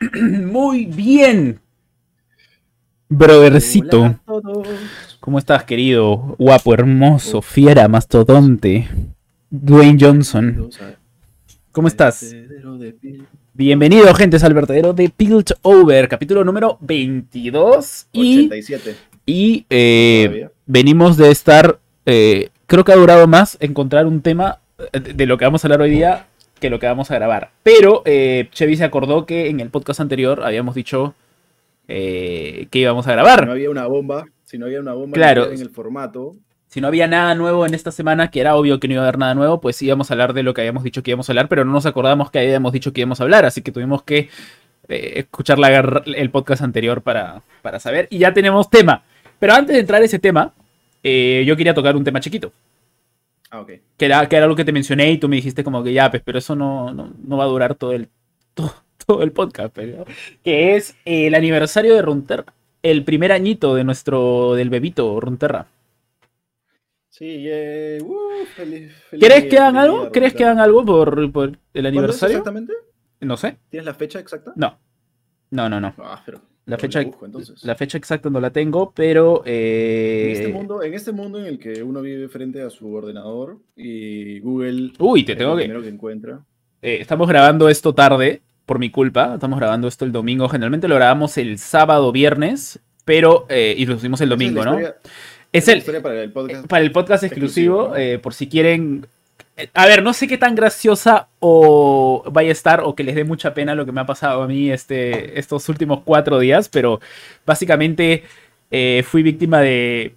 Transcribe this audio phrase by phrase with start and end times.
[0.12, 1.60] Muy bien.
[3.08, 4.18] Brothercito.
[4.26, 4.66] Todos.
[5.20, 6.36] ¿Cómo estás, querido?
[6.38, 8.88] Guapo, hermoso, fiera, mastodonte.
[9.50, 10.70] Dwayne Johnson.
[11.72, 12.34] ¿Cómo estás?
[13.54, 18.08] Bienvenido, gente, al vertedero de Pilt Over, capítulo número 22.
[18.12, 18.96] Y, 87.
[19.24, 21.78] y eh, venimos de estar.
[22.04, 24.58] eh, creo que ha durado más encontrar un tema
[24.92, 26.26] eh, de de lo que vamos a hablar hoy día
[26.60, 27.50] que lo que vamos a grabar.
[27.62, 31.14] Pero eh, Chevy se acordó que en el podcast anterior habíamos dicho
[31.88, 33.40] eh, que íbamos a grabar.
[33.40, 35.50] Si no había una bomba, si no había una bomba Claro.
[35.50, 36.34] en el formato,
[36.68, 39.06] si no había nada nuevo en esta semana, que era obvio que no iba a
[39.06, 41.32] haber nada nuevo, pues íbamos a hablar de lo que habíamos dicho que íbamos a
[41.32, 44.02] hablar, pero no nos acordamos que habíamos dicho que íbamos a hablar, así que tuvimos
[44.02, 44.28] que
[44.88, 48.08] eh, escuchar la el podcast anterior para, para saber.
[48.10, 49.02] Y ya tenemos tema.
[49.38, 50.52] Pero antes de entrar a ese tema,
[51.04, 52.50] yo quería tocar un tema chiquito,
[53.50, 53.70] ah, ok.
[53.96, 56.10] que era, que era lo que te mencioné y tú me dijiste como que ya,
[56.10, 58.08] pues, pero eso no, no, no va a durar todo el,
[58.54, 58.72] todo,
[59.06, 60.04] todo el podcast, pero,
[60.42, 65.66] que es el aniversario de Runterra, el primer añito de nuestro, del bebito Runterra.
[67.08, 70.12] Sí, eh, uh, feliz, feliz ¿Crees que hagan algo?
[70.12, 72.36] ¿Crees que hagan algo por, por el ¿Cuándo es aniversario?
[72.36, 72.74] exactamente?
[73.20, 73.56] No sé.
[73.70, 74.52] ¿Tienes la fecha exacta?
[74.54, 74.78] No.
[75.50, 75.94] No, no, no.
[75.96, 77.00] Ah, pero La fecha,
[77.62, 81.58] la exacta no la tengo, pero eh, En este, mundo, en este mundo en el
[81.60, 85.88] que uno vive frente a su ordenador y Google Uy, te es tengo que...
[85.88, 86.40] encuentra.
[86.82, 89.34] eh, estamos grabando esto tarde, por mi culpa.
[89.34, 90.48] Estamos grabando esto el domingo.
[90.48, 93.46] Generalmente lo grabamos el sábado, viernes, pero...
[93.48, 94.76] eh, y lo subimos el domingo, ¿no?
[95.52, 95.82] es el...
[96.02, 96.66] para el podcast.
[96.66, 97.96] Para el podcast exclusivo, Exclusivo, ¿no?
[97.96, 99.06] eh, por si quieren...
[99.72, 103.24] A ver, no sé qué tan graciosa o vaya a estar o que les dé
[103.24, 107.00] mucha pena lo que me ha pasado a mí este, estos últimos cuatro días, pero
[107.46, 108.24] básicamente
[108.70, 110.14] eh, fui víctima de,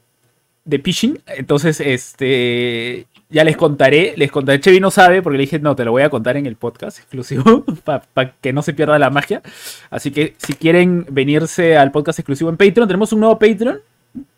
[0.65, 1.21] de phishing.
[1.27, 4.59] Entonces, este, ya les contaré, les contaré.
[4.59, 6.97] Chevy no sabe porque le dije, no, te lo voy a contar en el podcast
[6.97, 9.41] exclusivo para que no se pierda la magia.
[9.89, 13.79] Así que si quieren venirse al podcast exclusivo en Patreon, tenemos un nuevo Patreon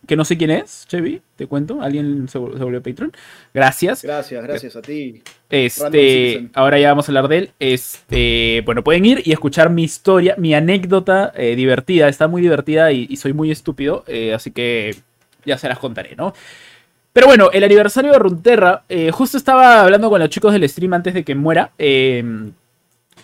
[0.08, 1.82] que no sé quién es, Chevy, te cuento.
[1.82, 3.12] Alguien se, vol- se volvió Patreon.
[3.54, 4.04] Gracias.
[4.04, 5.22] Gracias, gracias a ti.
[5.50, 7.50] Este, ahora ya vamos a hablar de él.
[7.60, 12.08] Este, bueno, pueden ir y escuchar mi historia, mi anécdota eh, divertida.
[12.08, 14.96] Está muy divertida y, y soy muy estúpido, eh, así que
[15.46, 16.34] ya se las contaré, ¿no?
[17.14, 20.94] Pero bueno, el aniversario de Runterra, eh, justo estaba hablando con los chicos del stream
[20.94, 21.72] antes de que muera.
[21.78, 22.24] eh,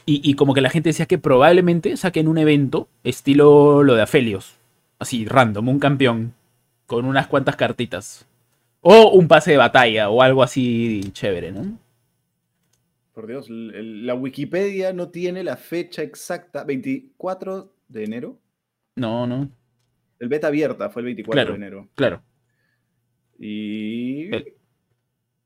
[0.06, 4.04] y, y como que la gente decía que probablemente saquen un evento estilo lo de
[4.04, 4.56] Afelios.
[5.00, 6.34] Así, random, un campeón.
[6.88, 8.28] Con unas cuantas cartitas.
[8.82, 11.78] O un pase de batalla o algo así chévere, ¿no?
[13.14, 16.64] Por Dios, la Wikipedia no tiene la fecha exacta.
[16.64, 18.40] 24 de enero.
[18.96, 19.50] No, no.
[20.20, 21.52] El beta abierta fue el 24 Claro.
[21.52, 21.88] de enero.
[21.96, 22.22] Claro.
[23.40, 24.54] Y, El-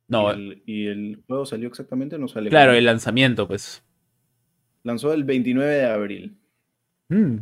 [0.08, 2.50] No, y, el, y el juego salió exactamente, no sale.
[2.50, 3.84] claro, el lanzamiento, pues.
[4.84, 6.36] Lanzó el 29 de abril.
[7.10, 7.38] Mm.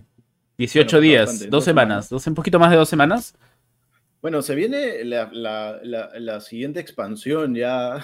[0.57, 2.09] 18 Bueno, días, bastante, dos dos semanas, semanas.
[2.09, 3.35] dos, un poquito más de dos semanas.
[4.21, 8.03] Bueno, se viene la, la- la- la siguiente expansión ya.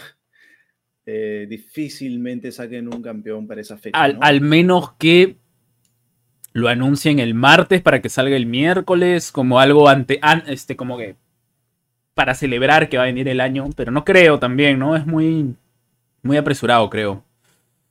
[1.08, 4.02] eh, difícilmente saquen un campeón para esa fecha.
[4.02, 4.20] Al, ¿no?
[4.24, 5.36] al menos que
[6.54, 10.98] lo anuncien el martes para que salga el miércoles, como algo ante, an- este, como
[10.98, 11.16] que
[12.16, 14.96] para celebrar que va a venir el año, pero no creo también, ¿no?
[14.96, 15.54] Es muy,
[16.24, 17.24] muy apresurado, creo.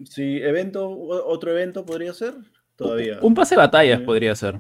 [0.05, 2.35] Sí, evento, otro evento podría ser.
[2.75, 3.19] Todavía.
[3.21, 4.59] Un pase de batallas podría ser.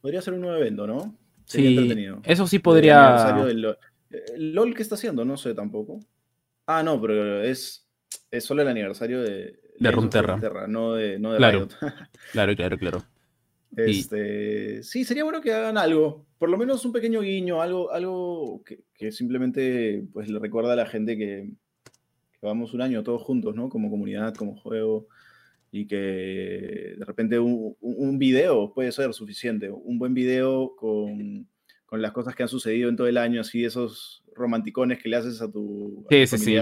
[0.00, 1.12] Podría ser un nuevo evento, ¿no?
[1.44, 2.20] Sería Sí, entretenido.
[2.24, 3.32] eso sí podría.
[3.36, 3.78] LOL.
[4.10, 5.24] Eh, LOL, ¿qué está haciendo?
[5.24, 6.00] No sé tampoco.
[6.66, 7.86] Ah, no, pero es,
[8.30, 10.66] es solo el aniversario de, of Runeterra.
[10.66, 11.58] no de, no de Claro.
[11.60, 11.68] Riot.
[12.32, 13.02] Claro, claro, claro.
[13.76, 17.90] Y- Este, sí, sería bueno que hagan algo, por lo menos un pequeño guiño, algo,
[17.92, 21.50] algo que, que simplemente pues, le recuerda a la gente que,
[22.32, 23.68] que vamos un año todos juntos, ¿no?
[23.68, 25.08] Como comunidad, como juego,
[25.76, 31.48] y que de repente un, video puede ser suficiente, un buen video con,
[31.84, 35.16] con las cosas que han sucedido en todo el año, así esos romanticones que le
[35.16, 36.58] haces a tu, a Sí, tu sí, sí.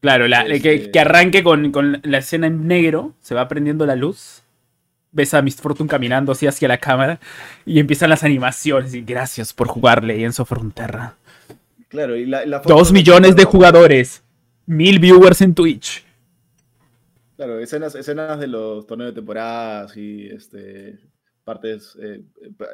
[0.00, 3.84] Claro, la- que, Este- que arranque con, con la escena en negro, se va prendiendo
[3.84, 4.42] la luz,
[5.12, 7.20] ves a Miss Fortune caminando así hacia la cámara
[7.66, 11.16] y empiezan las animaciones y gracias por jugarle Enzo Frontera.
[11.88, 14.22] Claro, y la, la foto Dos millones de jugadores,
[14.64, 16.05] mil viewers en Twitch.
[17.36, 20.98] Claro, escenas, escenas de los torneos de temporadas y este,
[21.44, 22.22] partes, eh,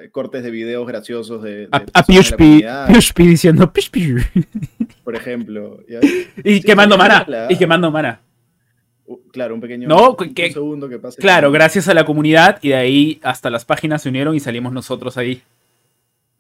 [0.03, 3.91] eh, cortes de videos graciosos de, de A, a Piushpi, Piushpi diciendo pish.
[5.05, 5.81] por ejemplo.
[5.89, 5.99] ¿ya?
[6.45, 8.21] y Sí, quemando mana, la- y quemando mana.
[9.05, 11.21] Uh, Claro, un pequeño No, un que- segundo que pase.
[11.21, 14.73] Claro, gracias a la comunidad y de ahí hasta las páginas se unieron y salimos
[14.73, 15.43] nosotros ahí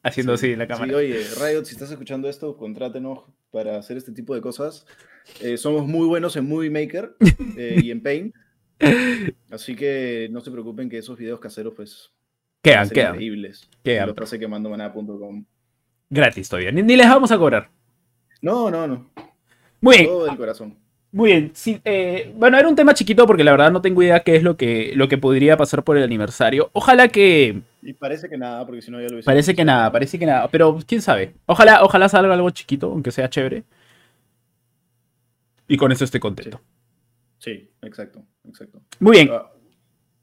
[0.02, 0.96] haciendo Sí, así la sí, cámara.
[0.96, 3.20] oye, Riot, si estás escuchando esto, contrátenos
[3.50, 4.87] para hacer este tipo de cosas.
[5.40, 7.16] Eh, somos muy buenos en Movie Maker
[7.56, 8.34] eh, y en Paint.
[9.50, 12.10] Así que no se preocupen que esos videos caseros, pues.
[12.62, 13.14] Quedan, quedan.
[13.14, 13.69] Increíbles.
[13.84, 14.08] Quedan.
[14.08, 15.44] Lo pasé quemando maná.com.
[16.10, 16.72] Gratis todavía.
[16.72, 17.70] Ni, ni les vamos a cobrar.
[18.40, 19.10] No, no, no.
[19.81, 20.08] Muy bien.
[20.08, 20.78] Todo del corazón.
[21.12, 21.50] Muy bien.
[21.55, 24.43] Sí, eh, bueno, era un tema chiquito porque la verdad no tengo idea qué es
[24.43, 26.70] lo que, lo que podría pasar por el aniversario.
[26.73, 27.61] Ojalá que.
[27.82, 29.26] Y parece que nada, porque si no ya lo hice.
[29.26, 30.49] Parece que nada, parece que nada.
[30.49, 31.35] Pero quién sabe.
[31.44, 33.64] Ojalá, ojalá salga algo chiquito, aunque sea chévere.
[35.69, 36.61] Y con eso estoy contento.
[37.38, 38.81] Sí, exacto, exacto.
[38.99, 39.29] Muy bien.
[39.32, 39.53] Ah,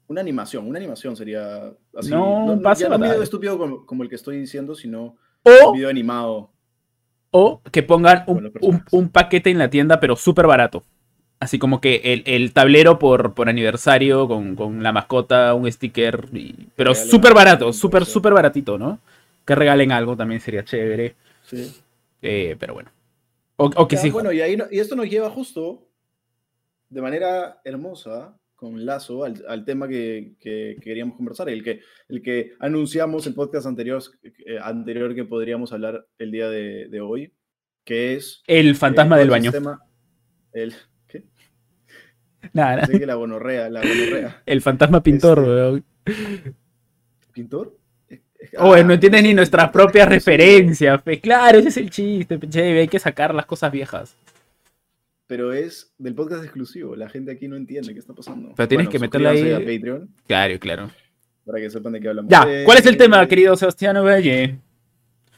[0.08, 2.10] una animación, una animación sería así.
[2.10, 5.76] No, ya no un video estúpido como, como el que estoy diciendo, sino O, un
[5.76, 6.52] video animado.
[7.30, 8.52] O que pongan un,
[8.90, 10.82] un- paquete en la tienda, pero súper barato.
[11.38, 16.26] Así como que el, el tablero por, por aniversario con, con la mascota, un sticker.
[16.32, 18.98] y- pero súper barato, súper, súper baratito, ¿no?
[19.46, 21.14] Que regalen algo también sería chévere.
[21.44, 21.74] Sí.
[22.22, 22.90] Eh, pero bueno.
[23.56, 24.10] O, o que Ya, sí.
[24.10, 25.86] Bueno, y, ahí no- y esto nos lleva justo
[26.88, 31.80] de manera hermosa, con lazo, al, al tema que, que queríamos conversar, el que,
[32.10, 37.00] el que anunciamos el podcast anterior, eh, anterior que podríamos hablar el día de, de
[37.00, 37.32] hoy,
[37.84, 38.42] que es...
[38.46, 39.50] El fantasma eh, del baño.
[39.50, 39.80] sistema-
[40.52, 40.74] el,
[41.08, 41.24] ¿qué?
[42.52, 44.42] Nada, que la gonorrea, la gonorrea.
[44.46, 46.54] El fantasma pintor, Este-.
[47.32, 47.78] ¿Pintor?
[48.08, 51.00] Es- es- Oh, ah, no entiendes ni es- nuestras es- propias referencias.
[51.22, 54.16] Claro, ese es el chiste, Hay que sacar las cosas viejas.
[55.30, 56.96] Pero es del podcast exclusivo.
[56.96, 58.52] La gente aquí no entiende qué está pasando.
[58.56, 60.90] Pero tienes que meterle ahí- a Patreon Claro, claro.
[61.46, 62.28] para que sepan de qué hablamos.
[62.28, 64.58] Ya, Eh, ¿cuál es el tema, querido Sebastián Ovalle?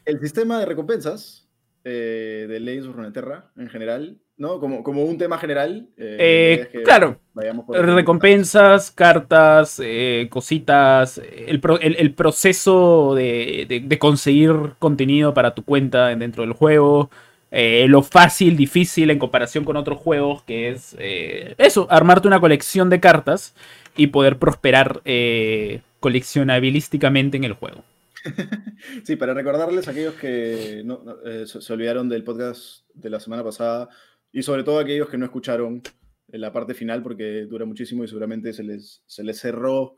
[0.07, 1.47] El sistema de recompensas
[1.85, 4.61] eh, de Legends of Runeterra en general, ¿no?
[4.61, 5.89] Como, como un tema general.
[5.99, 13.99] eh, Eh, claro, recompensas, cartas, eh, cositas, el, pro- el- el proceso de, de- de
[13.99, 17.11] conseguir contenido para tu cuenta dentro del juego,
[17.53, 22.41] eh, lo fácil, difícil en comparación con otros juegos, que es eh, eso, armarte una
[22.41, 23.55] colección de cartas
[23.97, 27.85] y poder prosperar eh, coleccionabilísticamente en el juego.
[29.05, 33.21] Sí, para recordarles a aquellos que no- no, eh, se, olvidaron del podcast de la
[33.21, 33.89] semana pasada
[34.33, 35.83] y sobre todo a aquellos que no escucharon
[36.29, 39.97] en la parte final porque dura muchísimo y seguramente se les, se les cerró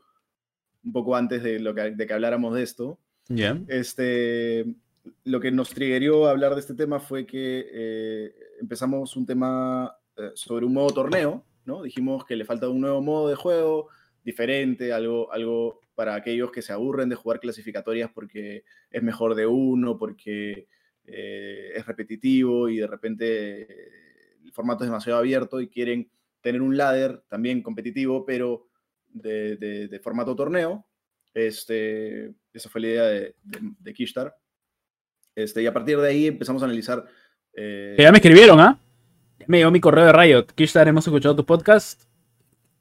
[0.84, 2.98] un poco antes de, lo que, de que habláramos de esto.
[3.68, 4.66] Este,
[5.24, 9.96] lo que nos triggerió a hablar de este tema fue que eh, empezamos un tema
[10.16, 11.82] eh, sobre un modo torneo, ¿no?
[11.82, 13.88] Dijimos que le falta un nuevo modo de juego,
[14.22, 19.46] diferente, algo, algo para aquellos que se aburren de jugar clasificatorias porque es mejor de
[19.46, 20.68] uno, porque
[21.06, 23.62] eh, es repetitivo y de repente
[24.42, 26.10] el formato es demasiado abierto y quieren
[26.40, 28.68] tener un ladder también competitivo, pero
[29.12, 30.86] de formato torneo.
[31.32, 34.34] Este, esa fue la idea de, de, de Kishtar.
[35.36, 37.04] Este, y a partir de ahí empezamos a analizar.
[37.56, 38.78] eh, Que ya me escribieron, ¿ah?
[39.46, 40.46] Me llegó mi correo de Riot.
[40.54, 42.02] Kishtar, hemos escuchado tu podcast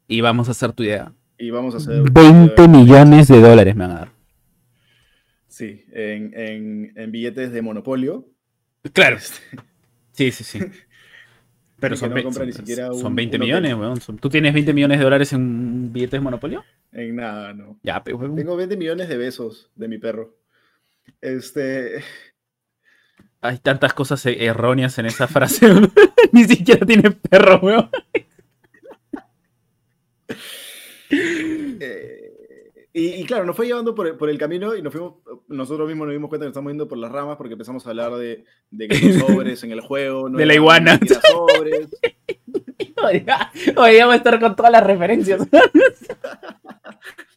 [0.07, 1.11] y vamos a hacer tu idea.
[1.37, 2.09] y vamos a hacer.
[2.11, 4.09] 20 millones de dólares me van a dar.
[5.47, 8.25] Sí, en, en- en billetes de monopolio.
[8.93, 9.17] Claro.
[9.17, 9.39] Este,
[10.13, 10.59] Sí, sí, sí.
[11.79, 13.61] Pero son, no son- siquiera son un- 20 un hotel.
[13.61, 13.73] millones,
[14.07, 14.19] weón.
[14.19, 16.63] ¿Tú tienes 20 millones de dólares en billetes de Monopolio?
[16.93, 17.77] en nada, no.
[17.83, 18.19] Ya, pero.
[18.35, 20.37] Tengo 20 millones de besos de mi perro.
[21.19, 22.03] Este.
[23.43, 25.67] Hay tantas cosas e- erróneas en esa frase.
[26.31, 27.89] Ni siquiera tiene perro, weón.
[31.09, 32.19] eh,
[32.93, 35.15] y, y claro, nos fue llevando por el, por el camino y nos fuimos,
[35.47, 37.89] nosotros mismos nos dimos cuenta que nos estamos yendo por las ramas porque empezamos a
[37.89, 40.29] hablar de, de que los sobres en el juego.
[40.29, 40.99] No De la iguana.
[41.31, 41.89] sobres.
[43.75, 45.41] Hoy vamos a estar con todas las referencias.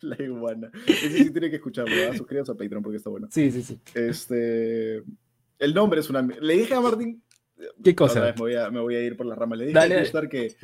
[0.02, 0.70] La iguana.
[0.86, 2.14] Ese sí tiene que escucharlo, ¿verdad?
[2.16, 3.26] Suscríbanse a Patreon porque está bueno.
[3.30, 3.80] Sí, sí, sí.
[3.94, 5.02] Este.
[5.58, 6.22] El nombre es una.
[6.22, 7.22] Le dije a Martín.
[7.82, 8.20] ¿Qué cosa?
[8.20, 9.58] vez me voy a, me voy a ir por las ramas.
[9.58, 10.00] Le dije Dale, a.
[10.00, 10.54] Gustar que,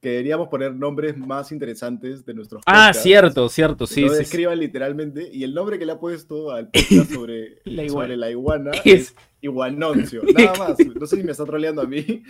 [0.00, 3.02] que deberíamos poner nombres más interesantes de nuestros Ah, podcasts.
[3.02, 4.20] cierto, cierto, sí, no sí,
[4.54, 5.28] literalmente.
[5.32, 8.16] Y el nombre que le ha puesto al podcast sobre La la iguana.
[8.16, 8.30] la
[8.84, 10.22] Es- es Iguanoncio.
[10.36, 10.78] Nada más.
[10.94, 12.22] No sé si me está troleando a mí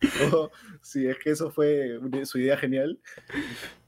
[0.32, 2.98] o si es que eso fue su idea genial.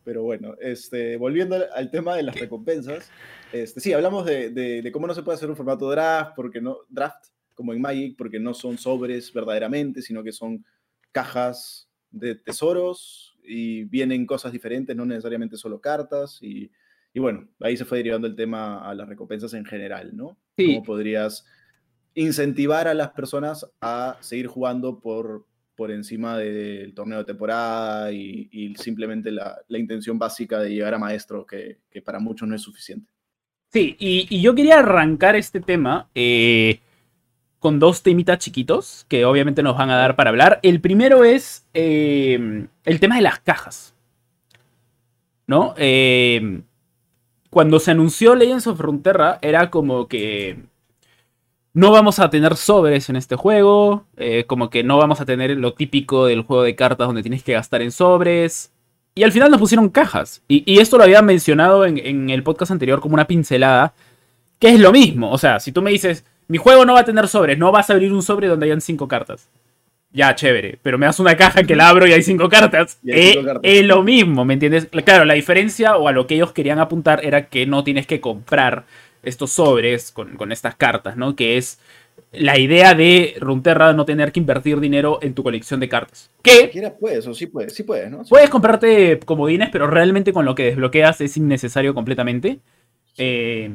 [0.04, 3.10] Pero bueno, este, volviendo al- al tema de las recompensas.
[3.52, 6.60] Este, sí, hablamos de, de- de cómo no se puede hacer un formato draft, porque
[6.60, 7.24] no, draft,
[7.54, 10.64] como en Magic, porque no son sobres verdaderamente, sino que son
[11.12, 16.38] cajas de tesoros y vienen cosas diferentes, no necesariamente solo cartas.
[16.42, 16.70] Y,
[17.12, 20.36] y bueno, ahí se fue derivando el tema a las recompensas en general, ¿no?
[20.56, 20.66] Sí.
[20.66, 21.46] Cómo podrías
[22.14, 28.48] incentivar a las personas a seguir jugando por, por encima del torneo de temporada y,
[28.52, 32.54] y simplemente la, la intención básica de llegar a maestro, que, que para muchos no
[32.54, 33.12] es suficiente.
[33.72, 36.78] Sí, y, y yo quería arrancar este tema eh,
[37.64, 40.60] con dos temitas chiquitos que obviamente nos van a dar para hablar.
[40.62, 43.94] El primero es eh, el tema de las cajas.
[45.46, 45.72] ¿no?
[45.78, 46.60] Eh,
[47.48, 50.58] cuando se anunció Legends of Runeterra era como que
[51.72, 55.56] no vamos a tener sobres en este juego, eh, como que no vamos a tener
[55.56, 58.74] lo típico del juego de cartas donde tienes que gastar en sobres.
[59.14, 60.42] Y al final nos pusieron cajas.
[60.48, 63.94] Y, esto lo había mencionado en, en, el podcast anterior como una pincelada,
[64.58, 65.30] que es lo mismo.
[65.30, 67.90] O sea, si tú me dices, mi juego no va a tener sobres, no vas
[67.90, 69.48] a abrir un sobre donde hayan cinco cartas
[70.14, 70.78] ya, chévere.
[70.80, 72.98] Pero me das una caja que la abro y hay cinco cartas.
[73.04, 74.88] Eh, es, lo mismo, ¿me entiendes?
[75.04, 78.20] Claro, la diferencia o a lo que ellos querían apuntar era que no tienes que
[78.20, 78.84] comprar
[79.24, 81.34] estos sobres con, estas cartas, ¿no?
[81.34, 81.80] Que es
[82.30, 86.30] la idea de Runterra no tener que invertir dinero en tu colección de cartas.
[86.42, 86.70] ¿Qué?
[87.00, 88.22] puedes, o sí puedes, sí puedes, ¿no?
[88.28, 92.60] puedes comprarte comodines, pero realmente con lo que desbloqueas es innecesario completamente.
[93.18, 93.74] Eh,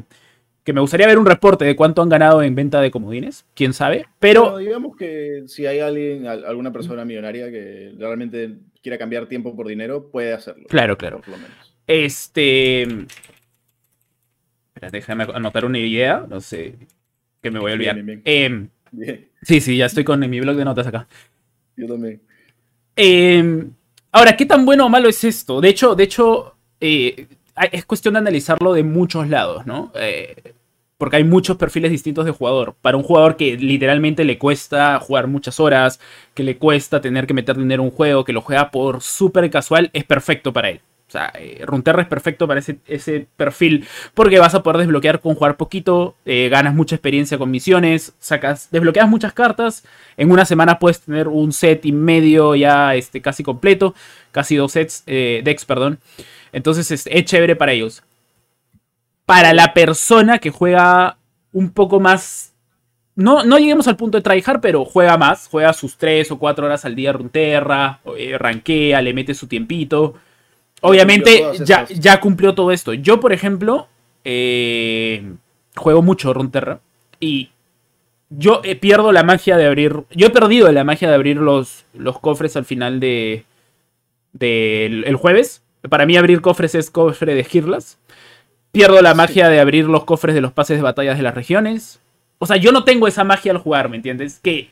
[0.70, 3.74] que me gustaría ver un reporte de cuánto han ganado en venta de comodines, quién
[3.74, 4.60] sabe, pero...
[4.60, 10.12] digamos que si hay alguien, alguna persona millonaria que realmente quiera cambiar tiempo por dinero,
[10.12, 10.68] puede hacerlo.
[10.70, 11.22] Claro, claro.
[11.88, 12.84] Este...
[12.84, 13.08] Espera,
[14.92, 16.76] déjame anotar una idea, no sé,
[17.42, 17.98] que me voy a olvidar.
[17.98, 21.08] Em, bien, Sí, sí, ya estoy con mi blog de notas acá.
[21.78, 22.22] Yo también.
[22.96, 23.72] Em,
[24.12, 25.62] ahora, ¿qué tan bueno o malo es esto?
[25.62, 27.26] De hecho, de hecho, eh,
[27.72, 29.92] es cuestión de analizarlo de muchos lados, ¿no?
[29.96, 30.54] Eh,
[31.00, 32.76] porque hay muchos perfiles distintos de jugador.
[32.82, 36.00] Para un jugador que literalmente le cuesta jugar muchas horas,
[36.34, 39.50] que le cuesta tener que meter dinero en un juego, que lo juega por súper
[39.50, 40.82] casual, es perfecto para él.
[41.08, 45.36] O sea, eh, Runterra es perfecto para ese, perfil porque vas a poder desbloquear con
[45.36, 49.86] jugar poquito, eh, ganas mucha experiencia con misiones, sacas, desbloqueas muchas cartas,
[50.18, 53.96] en una semana puedes tener un set y medio ya este, casi completo,
[54.32, 55.98] casi dos sets, eh, decks, perdón.
[56.52, 58.04] Entonces es, es chévere para ellos.
[59.30, 61.20] Para la persona que juega
[61.54, 62.56] un poco más
[63.16, 65.48] no, no, lleguemos al punto de tryhard, pero juega más.
[65.52, 70.16] Juega sus 3 o 4 horas al día Runterra, eh, rankea, le mete su tiempito.
[70.82, 72.92] Obviamente ya, ya, cumplió todo esto.
[72.94, 73.88] Yo, por ejemplo,
[74.24, 75.32] eh,
[75.76, 76.80] juego mucho Runterra
[77.20, 77.50] y
[78.30, 80.06] yo eh, pierdo la magia de abrir.
[80.10, 83.46] Yo he perdido la magia de abrir los, los cofres al final de,
[84.40, 85.62] el jueves.
[85.88, 87.99] Para mí abrir cofres es cofre de Girlas.
[88.72, 92.00] Pierdo la magia de abrir los cofres de los pases de batallas de las regiones.
[92.38, 94.40] O sea, yo no tengo esa magia al jugar, ¿me entiendes?
[94.40, 94.70] Que,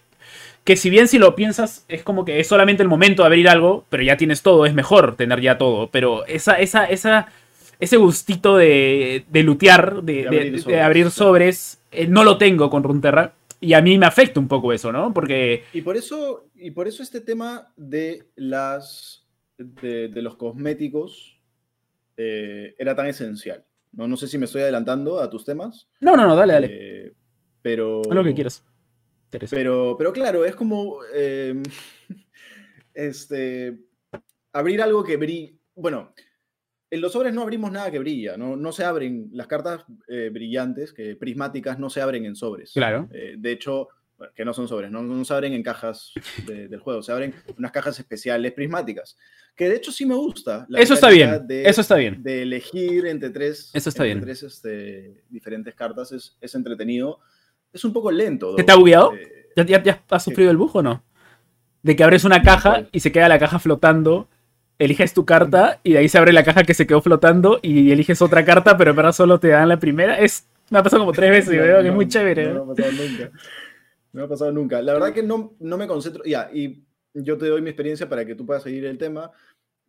[0.64, 3.50] que si bien si lo piensas, es como que es solamente el momento de abrir
[3.50, 5.90] algo, pero ya tienes todo, es mejor tener ya todo.
[5.90, 7.28] Pero esa, esa, esa,
[7.80, 13.34] ese gustito de, de lutear, de, abrir sobres, eh, no lo tengo con Runterra.
[13.60, 15.14] Y a mí me afecta un poco eso, ¿no?
[15.14, 15.64] Porque.
[15.74, 19.26] Y por eso, y por eso este tema de las
[19.58, 21.40] de, los cosméticos
[22.16, 23.66] eh, era tan esencial.
[23.92, 24.08] ¿No?
[24.08, 25.88] no sé si me estoy adelantando a tus temas.
[26.00, 26.68] No, no, no, dale, dale.
[26.72, 27.14] Eh,
[27.62, 28.02] pero.
[28.10, 28.64] lo que quieras.
[29.50, 31.00] Pero, pero claro, es como.
[31.14, 31.64] Em,
[32.94, 33.80] este.
[34.54, 35.54] Abrir algo que brilla.
[35.76, 36.14] Bueno,
[36.90, 40.30] en los sobres no abrimos nada que brilla, no, no se abren las cartas eh,
[40.32, 42.72] brillantes, que prismáticas, no se abren en sobres.
[42.74, 43.08] Claro.
[43.12, 43.90] de hecho,
[44.36, 46.12] que no son sobres, no, se abren en cajas
[46.46, 49.18] del juego, se abren unas cajas especiales prismáticas.
[49.56, 50.68] Que de hecho sí me gusta.
[50.76, 51.46] eso está bien.
[51.50, 52.22] eso está bien.
[52.22, 54.22] De elegir entre tres, eso está bien.
[54.22, 57.20] tres este, diferentes cartas es, es, entretenido.
[57.74, 58.56] Es un poco lento.
[58.56, 59.14] ¿Te, te ha bugueado?
[59.14, 61.04] Eh, ¿Ya, ya, has sufrido el bujo o no?
[61.82, 64.28] De que abres una caja y se queda la caja flotando
[64.80, 67.92] eliges tu carta y de ahí se abre la caja que se quedó flotando y
[67.92, 70.20] eliges otra carta, pero para solo te dan la primera.
[70.20, 72.54] Es, me ha pasado como tres veces y veo que es muy chévere.
[72.54, 73.32] No, me ha pasado nunca.
[74.14, 74.82] No me ha pasado nunca.
[74.82, 76.24] La verdad que no, no me concentro.
[76.24, 76.84] Ya, y
[77.14, 79.32] yo te doy mi experiencia para que tú puedas seguir el tema.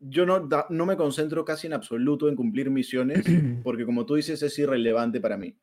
[0.00, 3.24] Yo no, no me concentro casi en absoluto en cumplir misiones,
[3.62, 5.56] porque como tú dices, es irrelevante para mí.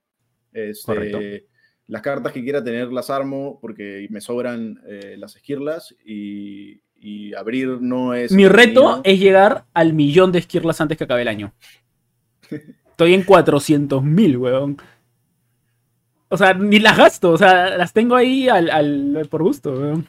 [0.52, 1.48] Este,
[1.88, 7.34] las cartas que quiera tener las armo porque me sobran eh, las esquirlas y, y,
[7.34, 8.32] abrir no es...
[8.32, 11.54] Mi reto es llegar al millón de esquirlas antes que acabe el año.
[12.90, 14.78] Estoy en 400 mil, weón.
[16.36, 20.04] O sea, ni las gasto, o sea, las tengo ahí al, por gusto.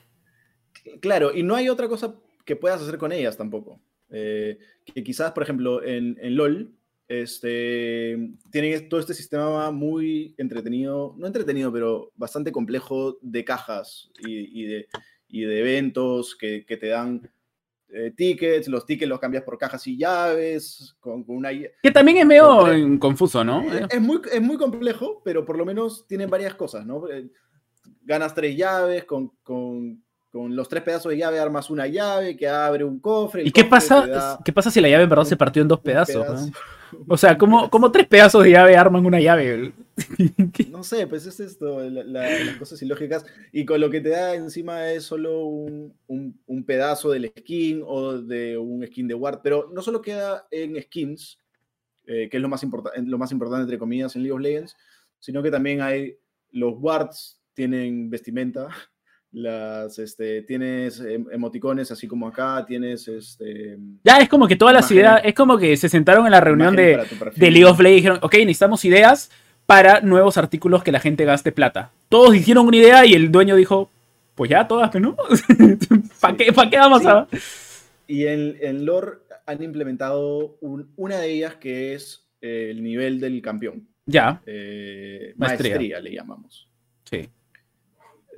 [1.01, 3.81] Claro, y no hay otra cosa que puedas hacer con ellas tampoco.
[4.11, 6.73] Eh, que quizás, por ejemplo, en, LOL,
[7.07, 8.19] este,
[8.51, 14.89] tienen todo este sistema muy entretenido, no entretenido, pero bastante complejo de cajas y, de,
[15.29, 17.31] de, eventos que, te dan
[17.97, 21.51] eh, tickets, los tickets los cambias por cajas y llaves, con, una...
[21.83, 22.67] Que también es medio
[22.99, 23.65] confuso, ¿no?
[23.89, 27.09] Es, muy, es muy complejo, pero por lo menos tienen varias cosas, ¿no?
[27.09, 27.31] Eh,
[28.03, 29.33] ganas tres llaves con
[30.37, 33.43] con los tres pedazos de llave armas una llave que abre un cofre.
[33.43, 36.51] ¿Y qué pasa, qué pasa si la llave en verdad se partió en dos pedazos?
[37.09, 39.73] O sea, como, como tres pedazos de llave arman una llave.
[40.71, 43.25] No sé, pues es esto, las cosas ilógicas.
[43.53, 48.59] Y con lo que te da encima es solo un, pedazo del skin o de
[48.59, 49.41] un skin de Ward.
[49.43, 51.39] Pero no solo queda en skins,
[52.07, 52.65] eh, que es lo más,
[53.05, 54.77] lo más importante, entre comillas, en League of Legends,
[55.19, 56.17] sino que también hay
[56.51, 58.69] los Wards, tienen vestimenta,
[59.33, 63.79] las, este, tienes em, emoticones así como acá, tienes este...
[64.05, 66.75] Ya, es como que todas las ideas, es como que se sentaron en la reunión
[66.77, 67.03] de,
[67.35, 69.31] de, League of Legends y dijeron, ok, necesitamos ideas
[69.67, 71.91] para nuevos artículos que la gente gaste plata.
[72.09, 73.91] Todos hicieron una idea y el dueño dijo,
[74.35, 75.17] pues ya, todas, ¿no?
[76.21, 77.27] ¿Para qué, qué, vamos a...?
[78.07, 83.89] Y en, en lore han implementado una de ellas que es el nivel del campeón.
[84.07, 84.41] Ya.
[84.47, 86.01] Eh, maestría.
[86.01, 86.69] le llamamos.
[87.05, 87.29] Sí.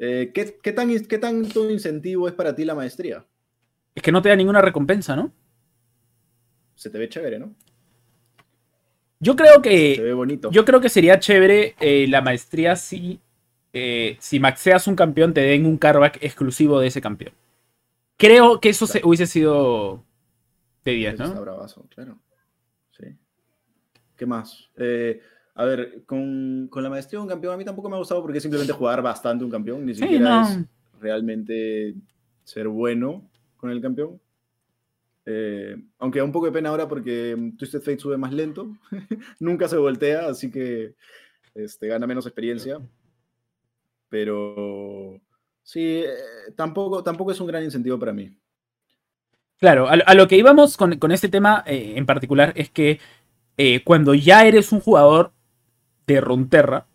[0.01, 3.25] Eh, ¿qué, qué, tan, ¿Qué tanto incentivo es para ti la maestría?
[3.95, 5.33] Es que no te da ninguna recompensa, ¿no?
[6.75, 7.55] Se te ve chévere, ¿no?
[9.21, 9.97] Yo creo que.
[9.97, 10.51] Se ve bonito.
[10.51, 13.21] Yo creo que sería chévere eh, la maestría si.
[13.73, 17.33] Eh, si maxeas un campeón, te den un carback exclusivo de ese campeón.
[18.17, 20.03] Creo que eso se, hubiese sido
[20.85, 21.25] de 10, ¿no?
[21.27, 22.19] Está bravazo, claro.
[22.91, 23.15] Sí.
[24.17, 24.71] ¿Qué más?
[24.77, 25.21] Eh,
[25.55, 28.39] a ver, con, la maestría de un campeón a mí tampoco me ha gustado porque
[28.39, 30.59] es simplemente jugar bastante un campeón, ni siquiera es
[31.01, 31.95] realmente
[32.45, 34.21] ser bueno con el campeón.
[35.31, 38.75] Eh, aunque da un poco de pena ahora porque Twisted Fate sube más lento,
[39.41, 40.95] nunca se voltea, así que
[41.55, 42.81] este, gana menos experiencia.
[44.09, 45.21] Pero
[45.63, 46.09] sí, eh,
[46.57, 48.35] tampoco, tampoco es un gran incentivo para mí.
[49.59, 52.99] Claro, a, lo que íbamos con, este tema eh, en particular es que
[53.85, 55.33] cuando ya eres un jugador
[56.07, 56.87] de Runterra,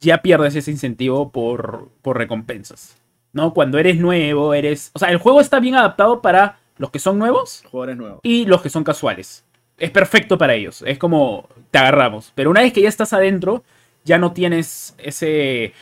[0.00, 3.00] ya pierdes ese incentivo por, por recompensas.
[3.32, 3.54] ¿No?
[3.54, 4.90] Cuando eres nuevo, eres.
[4.94, 7.62] O sea, el juego está bien adaptado para los que son nuevos.
[7.70, 8.20] Jugadores nuevos.
[8.22, 9.44] Y los que son casuales.
[9.78, 10.82] Es perfecto para ellos.
[10.86, 12.32] Es como te agarramos.
[12.34, 13.62] Pero una vez que ya estás adentro,
[14.04, 15.72] ya no tienes ese.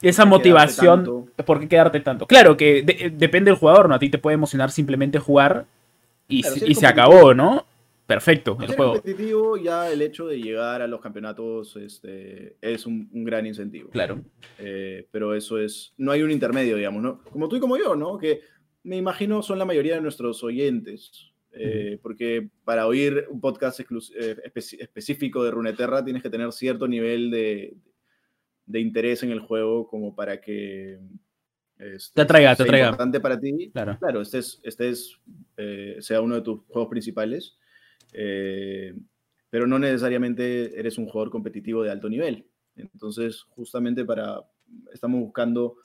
[0.00, 1.30] Esa motivación.
[1.46, 2.26] ¿Por qué quedarte tanto?
[2.26, 2.82] Claro que
[3.14, 3.94] depende del jugador, ¿no?
[3.94, 5.66] A ti te puede emocionar simplemente jugar
[6.28, 7.64] y, y se acabó, ¿no?
[8.12, 8.94] perfecto el juego.
[8.94, 13.90] competitivo, ya el hecho de llegar a los campeonatos este, es un, gran incentivo.
[13.90, 14.20] Claro.
[14.58, 17.22] Eh, pero eso es, no hay un intermedio, digamos, ¿no?
[17.24, 18.18] Como tú y como yo, ¿no?
[18.18, 18.42] Que
[18.82, 21.28] me imagino son la mayoría de nuestros oyentes.
[21.54, 24.36] Eh, porque para oír un podcast eh,
[24.78, 27.76] específico de Runeterra tienes que tener cierto nivel de,
[28.64, 30.98] de interés en el juego como para que
[31.78, 32.86] este, te atraiga, te atraiga.
[32.86, 33.70] importante para ti.
[33.70, 35.20] Claro, claro este, es, este es,
[36.00, 37.58] sea uno de tus juegos principales.
[38.12, 38.94] Eh,
[39.50, 42.46] pero no necesariamente eres un jugador competitivo de alto nivel.
[42.74, 44.40] Entonces, justamente para,
[44.92, 45.76] estamos buscando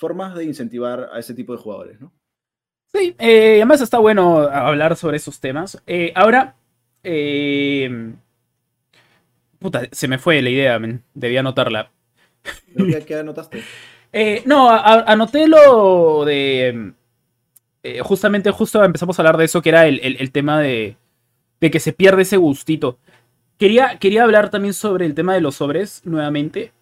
[0.00, 2.10] formas de incentivar a ese tipo de jugadores, ¿no?
[2.92, 5.80] Sí, eh, además está bueno hablar sobre esos temas.
[5.86, 6.56] Eh, ahora,
[9.58, 10.80] puta, se me fue la idea,
[11.14, 11.92] debía anotarla.
[13.06, 13.62] ¿Qué, anotaste?
[14.46, 16.94] no, anoté lo de...
[18.02, 20.96] justamente, justo empezamos a hablar de eso, que era el tema de,
[21.60, 22.98] de que se pierde ese gustito.
[23.58, 26.72] Quería, quería hablar también sobre el tema de los sobres nuevamente.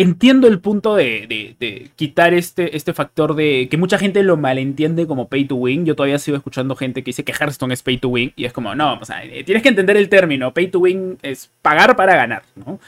[0.00, 5.28] Entiendo el punto de, quitar este, este factor de que mucha gente lo malentiende como
[5.28, 5.84] pay to win.
[5.84, 8.54] Yo todavía sigo escuchando gente que dice que Hearthstone es pay to win y es
[8.54, 10.54] como, no, o sea, eh, tienes que entender el término.
[10.54, 12.80] Pay to win es pagar para ganar, ¿no?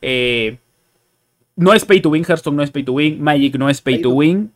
[0.00, 0.58] Eh,
[1.56, 4.00] no es pay to win, Hearthstone no es pay to win, Magic no es pay,
[4.00, 4.52] to, win.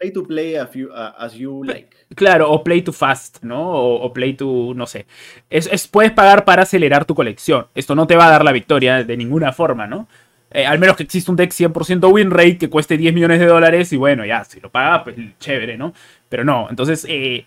[0.00, 1.96] Pay to play as you, like.
[2.16, 3.74] Claro, o play to fast, ¿no?
[3.74, 5.06] O, play to, no sé.
[5.50, 7.68] Es, puedes pagar para acelerar tu colección.
[7.76, 10.08] Esto no te va a dar la victoria de ninguna forma, ¿no?
[10.50, 13.46] Eh, al menos que exista un deck 100% win rate que cueste 10 millones de
[13.46, 15.92] dólares y bueno, ya, si lo pagas, pues chévere, ¿no?
[16.28, 17.46] Pero no, entonces, eh,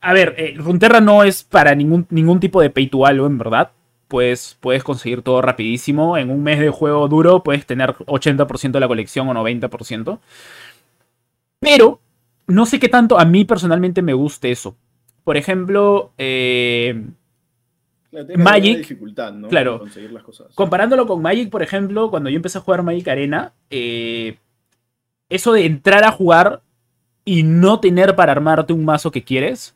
[0.00, 3.38] a ver, eh, Runterra no es para ningún, ningún tipo de pay to algo, en
[3.38, 3.70] verdad.
[4.08, 6.18] Pues puedes conseguir todo rapidísimo.
[6.18, 10.20] En un mes de juego duro puedes tener 80% de la colección o 90%.
[11.58, 12.00] Pero
[12.46, 14.76] no sé qué tanto a mí personalmente me guste eso.
[15.24, 17.02] Por ejemplo, eh,
[18.36, 18.78] Magic.
[18.78, 19.48] Dificultad, ¿no?
[19.48, 19.84] Claro.
[20.54, 24.36] Comparándolo con Magic, por ejemplo, cuando yo empecé a jugar Magic Arena, eh,
[25.28, 26.62] eso de entrar a jugar
[27.24, 29.74] y no tener para armarte un mazo que quieres,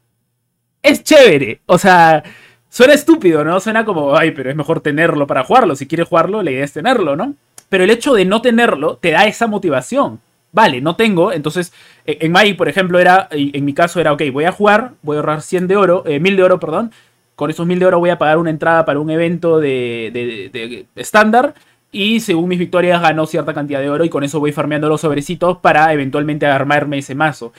[0.82, 1.60] es chévere.
[1.66, 2.22] O sea,
[2.68, 3.58] suena estúpido, ¿no?
[3.60, 5.74] Suena como, ay, pero es mejor tenerlo para jugarlo.
[5.76, 7.34] Si quieres jugarlo, la idea es tenerlo, ¿no?
[7.68, 10.20] Pero el hecho de no tenerlo te da esa motivación
[10.52, 11.32] vale, no tengo.
[11.32, 11.72] Entonces,
[12.04, 15.16] e, en Magic, por ejemplo, era, en mi caso era, ok, voy a jugar, voy
[15.16, 16.92] a ahorrar 100 de oro, eh, 1000 de oro, perdón.
[17.38, 21.54] Con esos 1000 de oro voy a pagar una entrada para un evento de estándar.
[21.92, 25.02] y según mis victorias ganó cierta cantidad de oro y con eso voy farmeando los
[25.02, 27.52] sobrecitos para eventualmente armarme ese mazo.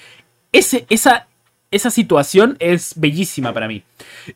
[0.52, 1.28] esa,
[1.72, 3.84] esa situación es bellísima para mí.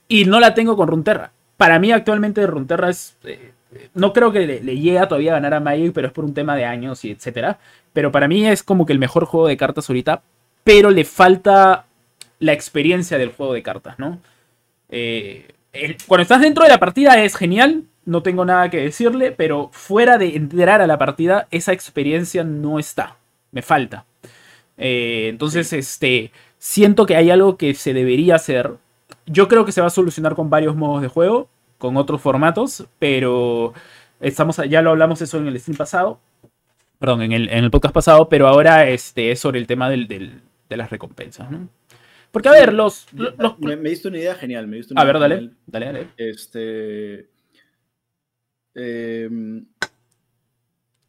[0.08, 3.15] Y no la tengo con Runterra para mí actualmente Runeterra es...
[3.23, 3.51] eh,
[3.93, 6.34] no creo que le, le llegue todavía a ganar a Magic, pero es por un
[6.34, 7.58] tema de años y etcétera.
[7.91, 10.21] Pero para mí es como que el mejor juego de cartas ahorita,
[10.63, 11.86] pero le falta
[12.39, 14.19] la experiencia del juego de cartas, ¿no?
[14.95, 19.32] Eh, el- cuando estás dentro de la partida es genial, no tengo nada que decirle,
[19.32, 23.17] pero fuera de entrar a la partida, esa experiencia no está,
[23.51, 24.06] me falta.
[24.77, 28.71] Eh, entonces, este, siento que hay algo que se debería hacer.
[29.25, 32.86] Yo creo que se va a solucionar con varios modos de juego, con otros formatos,
[32.99, 33.73] pero
[34.19, 36.19] estamos, ya lo hablamos eso en el stream pasado,
[36.99, 40.08] perdón, en el, en el podcast pasado, pero ahora este, es sobre el tema del-
[40.08, 41.67] del- de las recompensas, ¿no?
[42.34, 43.06] Porque, a ver, los...
[43.13, 44.67] los- los- Me, me diste una idea genial.
[44.67, 45.58] Me diste una a ver, dale, genial.
[45.67, 46.08] dale, dale.
[46.17, 47.30] Este.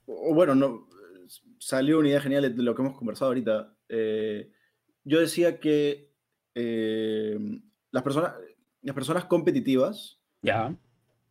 [0.07, 0.89] o bueno, no.
[1.59, 3.75] Salió una idea genial de lo que hemos conversado ahorita.
[3.89, 4.51] Eh,
[5.05, 6.11] yo decía que
[6.55, 8.35] em, las, personas,
[8.83, 10.77] las personas competitivas, Ya,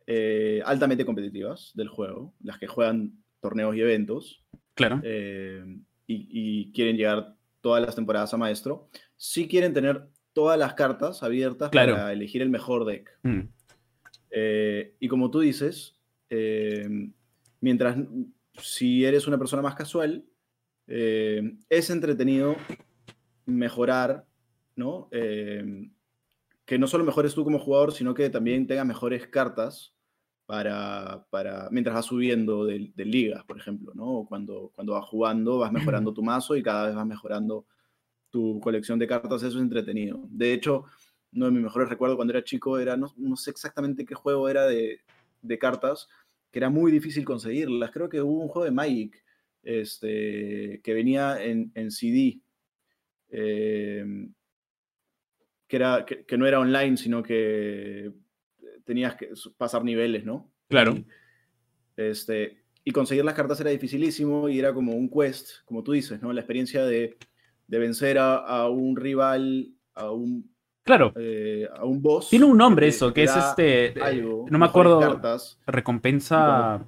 [0.06, 5.00] eh, altamente competitivas del juego, las que juegan torneos y eventos, claro.
[5.04, 5.62] eh,
[6.08, 11.22] y, y quieren llegar todas las temporadas a maestro, sí quieren tener todas las cartas
[11.22, 11.94] abiertas Claro.
[11.94, 13.10] para elegir el mejor deck.
[13.22, 13.40] Mm,
[14.36, 15.94] Eh, y como tú dices,
[16.28, 16.86] eh,
[17.60, 17.96] mientras
[18.58, 20.24] si eres una persona más casual,
[20.88, 22.56] eh, es entretenido
[23.46, 24.26] mejorar,
[24.76, 25.08] ¿no?
[25.10, 29.93] Que no solo mejores tú como jugador, sino que también tengas mejores cartas
[30.46, 34.26] para, para mientras vas subiendo de, de ligas, por ejemplo, ¿no?
[34.28, 37.66] Cuando, cuando vas jugando, vas mejorando tu mazo y cada vez vas mejorando
[38.30, 40.24] tu colección de cartas, eso es entretenido.
[40.28, 40.84] De hecho,
[41.32, 44.48] uno de mis mejores recuerdos cuando era chico era, no, no sé exactamente qué juego
[44.48, 45.00] era de,
[45.40, 46.08] de cartas,
[46.50, 47.90] que era muy difícil conseguirlas.
[47.90, 49.24] Creo que hubo un juego de Magic
[49.62, 52.40] este, que venía en, en CD,
[53.30, 54.28] eh,
[55.66, 58.12] que, era, que, que no era online, sino que
[58.84, 60.50] tenías que pasar niveles, ¿no?
[60.68, 60.92] Claro.
[60.96, 61.06] Y,
[61.96, 66.20] este, y conseguir las cartas era dificilísimo y era como un quest, como tú dices,
[66.22, 66.32] ¿no?
[66.32, 67.16] La experiencia de,
[67.66, 70.52] de vencer a, a un rival, a un,
[70.84, 71.12] Claro.
[71.16, 72.28] eh, a un boss.
[72.28, 73.86] Tiene un nombre te- eso, que es este.
[73.98, 75.00] eh, algo, no me acuerdo.
[75.00, 75.58] cartas.
[75.66, 76.86] Recompensa.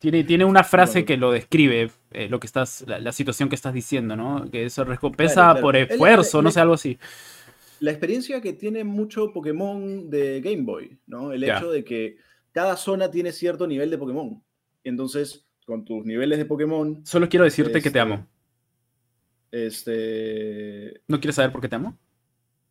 [0.00, 3.54] Tiene, tiene una frase que lo describe, eh, lo que estás, la, la situación que
[3.54, 4.50] estás diciendo, ¿no?
[4.50, 5.62] Que es recompensa Claro, claro.
[5.62, 6.98] por esfuerzo, no sé, algo así.
[7.80, 11.32] La experiencia que tiene mucho Pokémon de Game Boy, ¿no?
[11.32, 12.16] El hecho de que
[12.52, 14.42] cada zona tiene cierto nivel de Pokémon.
[14.84, 18.26] Entonces, con tus niveles de Pokémon, Solo quiero decirte que Este- te amo.
[19.50, 21.00] este.
[21.08, 21.96] ¿No quieres saber por qué te amo?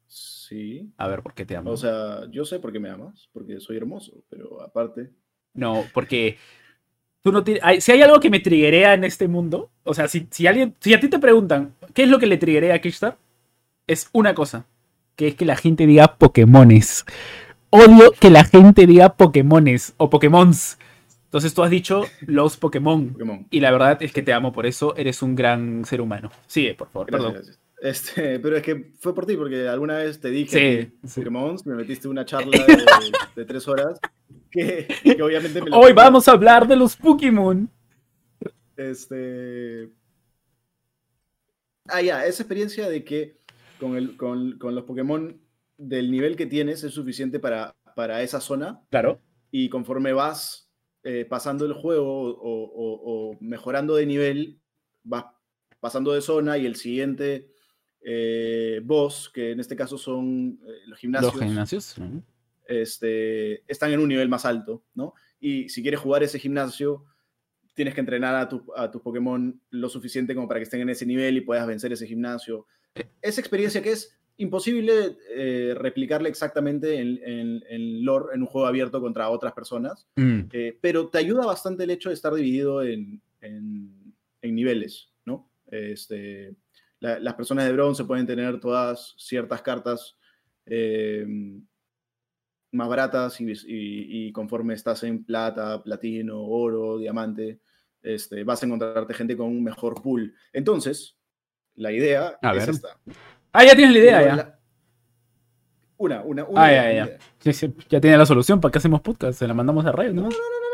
[0.07, 0.91] Sí.
[0.97, 1.71] A ver, ¿por qué te amo?
[1.71, 5.11] O sea, yo sé por qué me amas, porque soy hermoso, pero aparte.
[5.53, 6.37] No, porque
[7.21, 10.27] tú no hay- si hay algo que me triguea en este mundo, o sea, si,
[10.31, 13.17] si alguien, si a ti te preguntan qué es lo que le triguea a Kickstar,
[13.87, 14.65] es una cosa,
[15.19, 17.05] que es que la gente diga Pokémones.
[17.71, 20.77] Odio que la gente diga Pokémones o Pokémons.
[21.25, 23.09] Entonces tú has dicho los Pokémon.
[23.09, 23.45] Pokémon.
[23.51, 26.31] Y la verdad es que te amo por eso, eres un gran ser humano.
[26.47, 27.43] Sigue, por favor, Gracias, perdón.
[27.43, 27.59] gracias.
[27.81, 30.57] Este, pero es que fue por ti, porque alguna vez te dije Sí,
[31.01, 31.19] que sí.
[31.19, 32.85] Pokémon, me metiste una charla de,
[33.35, 33.99] de tres horas,
[34.49, 37.69] que, que obviamente me la Hoy vamos a hablar de los Pokémon.
[38.77, 39.89] Este.
[41.89, 43.38] Ah, ya, esa experiencia de que
[43.79, 45.39] con, el, con, con los Pokémon
[45.77, 49.19] del nivel que tienes es suficiente para, para esa zona Claro.
[49.51, 50.69] y conforme vas
[51.03, 54.59] eh, pasando el juego o, o- o mejorando de nivel,
[55.03, 55.25] vas
[55.79, 57.49] pasando de zona y el siguiente
[58.01, 61.95] eh, boss, que en este caso son eh, los gimnasios, Los gimnasios.
[62.67, 65.13] este, están en un nivel más alto, ¿no?
[65.39, 67.05] Y si quieres jugar ese gimnasio,
[67.73, 70.89] tienes que entrenar a, tu- a tus Pokémon lo suficiente como para que estén en
[70.89, 72.67] ese nivel y puedas vencer ese gimnasio.
[73.21, 78.67] Esa experiencia que es imposible eh, replicarla exactamente en, en- en lore, en un juego
[78.67, 82.81] abierto contra otras personas, Mm, eh, pero te ayuda bastante el hecho de estar dividido
[82.83, 83.21] en,
[84.41, 85.49] niveles, ¿no?
[85.67, 86.55] Este,
[86.99, 90.17] la- las personas de bronce pueden tener todas ciertas cartas
[90.65, 91.25] eh,
[92.71, 97.59] más baratas y, y- y conforme estás en plata, platino, oro, diamante,
[98.01, 100.33] este, vas a encontrarte gente con un mejor pool.
[100.53, 101.17] Entonces,
[101.79, 102.69] la idea A es ver.
[102.75, 102.89] esta.
[103.51, 104.35] Ah, ya tienes la idea, ya.
[104.35, 104.59] La-
[105.97, 106.63] Una, una, una.
[106.63, 106.91] Ah, ya, ya.
[107.05, 107.17] idea.
[107.39, 108.61] Sí, sí, ya tiene la solución.
[108.61, 109.37] ¿Para qué hacemos podcast?
[109.39, 110.21] Se la mandamos a radio, ¿no?
[110.23, 110.29] No,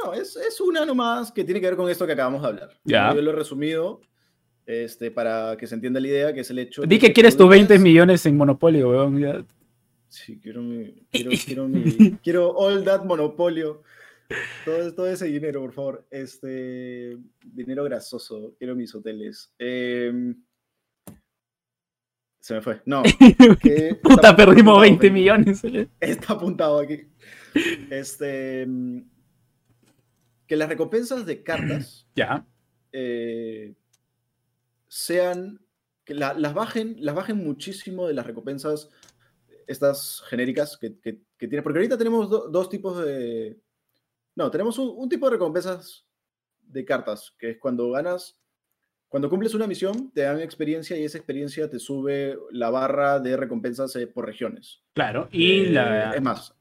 [0.06, 2.70] no, es, es una nomás que tiene que ver con esto que acabamos de hablar.
[2.84, 3.14] Ya.
[3.16, 4.02] Yo lo he resumido
[4.68, 6.84] este, para que se entienda la idea, que es el hecho.
[6.84, 9.20] Di que quieres tus 20 dejas- millones en Monopolio, weón.
[9.20, 9.44] ya.
[10.10, 10.94] Sí, quiero mi.
[11.12, 12.12] Quiero, quiero mi.
[12.24, 13.82] Quiero all that monopolio.
[14.64, 16.08] Todo, todo ese dinero, por favor.
[16.12, 17.18] Este.
[17.44, 18.54] Dinero grasoso.
[18.60, 19.54] Quiero mis hoteles.
[19.60, 20.36] Em,
[22.46, 22.80] se me fue.
[22.86, 23.02] No.
[23.62, 25.12] que Puta, perdimos apuntado, 20 Felipe.
[25.12, 25.64] millones.
[26.00, 27.08] Está apuntado aquí.
[27.90, 29.02] Este, mm,
[30.46, 32.46] que las recompensas de cartas Ya.
[32.92, 33.74] eh,
[34.88, 35.60] sean,
[36.04, 38.90] que la- las, bajen, las bajen muchísimo de las recompensas
[39.66, 43.60] estas genéricas que, que, que tienes, porque ahorita tenemos do- dos tipos de...
[44.36, 46.06] No, tenemos un, un tipo de recompensas
[46.62, 48.38] de cartas, que es cuando ganas,
[49.10, 53.38] cuando cumples una misión, te dan experiencia y esa experiencia te sube la barra de
[53.38, 54.82] recompensas eh, por regiones.
[54.94, 55.30] Claro.
[55.32, 56.12] Y Eh, la.
[56.14, 56.54] Es más,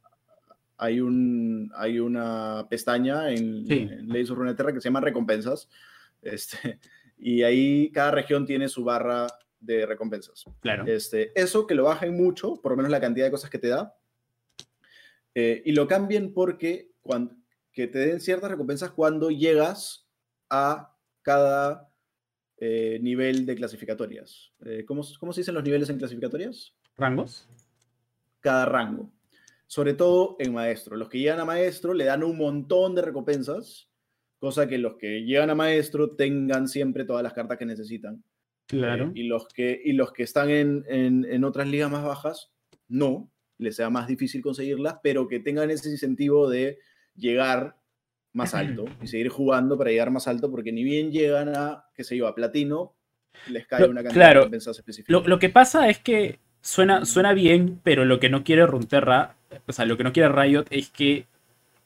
[0.77, 3.89] hay, un, hay una pestaña en, Sí.
[3.91, 5.69] en Leyes of Runeterra que se llama recompensas.
[6.23, 6.79] Este,
[7.19, 9.27] y ahí cada región tiene su barra
[9.61, 10.45] de recompensas.
[10.61, 10.85] Claro.
[10.87, 13.69] Este, eso que lo bajen mucho, por lo menos la cantidad de cosas que te
[13.69, 13.95] da,
[15.35, 17.35] eh, y lo cambien porque cuando,
[17.73, 20.09] que te den ciertas recompensas cuando llegas
[20.49, 21.91] a cada
[22.59, 24.53] eh, nivel de clasificatorias.
[24.65, 26.75] Eh, ¿cómo, ¿Cómo se dicen los niveles en clasificatorias?
[26.97, 27.49] ¿Rangos?
[28.41, 29.11] cada rango.
[29.67, 30.97] Sobre todo en maestro.
[30.97, 33.89] Los que llegan a maestro le dan un montón de recompensas,
[34.39, 38.23] cosa que los que llegan a maestro tengan siempre todas las cartas que necesitan.
[38.67, 39.07] Claro.
[39.07, 42.53] Eh, y, los que, y los que están en, en- en otras ligas más bajas,
[42.87, 46.79] no, les sea más difícil conseguirlas, pero que tengan ese incentivo de
[47.17, 47.77] llegar
[48.35, 52.05] más alto y seguir jugando para llegar más alto, porque ni bien llegan a, qué
[52.05, 52.97] sé yo, a platino,
[53.47, 55.23] les cae Lo- una cantidad claro, de recompensas específicas.
[55.23, 59.37] Lo, lo que pasa es que suena, suena bien, pero lo que no quiere Runterra,
[59.67, 61.27] o sea, lo que no quiere Riot es que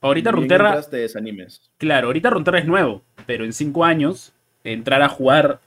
[0.01, 1.71] ahorita Runterra, entras, te desanimes.
[1.79, 4.35] claro, ahorita Runterra es nuevo, pero en cinco años
[4.65, 5.61] entrar a jugar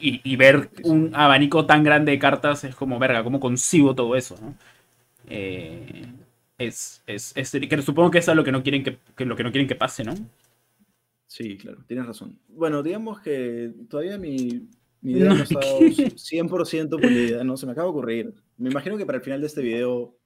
[0.00, 0.92] y, y ver Sí, sí.
[0.92, 4.36] un abanico tan grande de cartas es como, verga, ¿cómo consigo todo eso?
[4.40, 4.54] no?
[5.28, 6.06] Eh,
[6.58, 9.36] es, es, es- que supongo que eso es lo que no quieren que, que lo
[9.36, 10.14] que no quieren que pase, ¿no?
[11.26, 12.38] Sí, claro, tienes razón.
[12.48, 14.68] Bueno, digamos que todavía mi,
[15.00, 16.16] mi idea No, no, está ¿qué?
[16.16, 18.34] 100% pulida, no se me acaba de ocurrir.
[18.56, 20.16] Me imagino que para el final de este video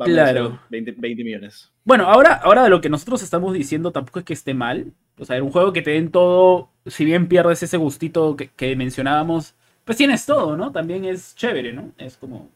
[0.00, 0.44] va Claro.
[0.46, 1.72] a ser 20, 20 millones.
[1.84, 4.92] Bueno, ahora, ahora de lo que nosotros estamos diciendo tampoco es que esté mal.
[5.18, 8.74] O sea, un juego que te den todo, si bien pierdes ese gustito que, que
[8.76, 10.72] mencionábamos, pues tienes todo, ¿no?
[10.72, 11.92] También es chévere, ¿no?
[11.96, 12.50] Es como...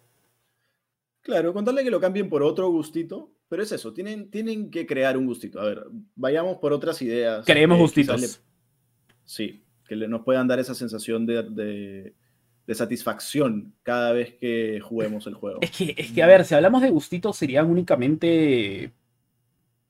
[1.23, 5.17] Claro, contarle que lo cambien por otro gustito, pero es eso, tienen, tienen que crear
[5.19, 5.61] un gustito.
[5.61, 5.85] A ver,
[6.17, 7.45] vayamos por otras ideas.
[7.45, 8.21] Creemos que gustitos.
[8.21, 8.29] le-
[9.25, 12.15] sí, que le- nos puedan dar esa sensación de, de-
[12.67, 15.59] de satisfacción cada vez que juguemos el juego.
[15.61, 18.93] Es que, es que, a ver, si hablamos de gustitos serían únicamente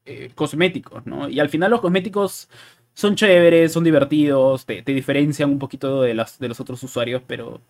[0.04, 1.28] eh, cosméticos, ¿no?
[1.28, 2.48] Y al final los cosméticos
[2.94, 7.22] son chéveres, son divertidos, te, te diferencian un poquito de, las, de los otros usuarios,
[7.26, 7.60] pero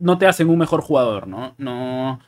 [0.00, 1.54] no te hacen un mejor jugador, ¿no?
[1.58, 2.20] No,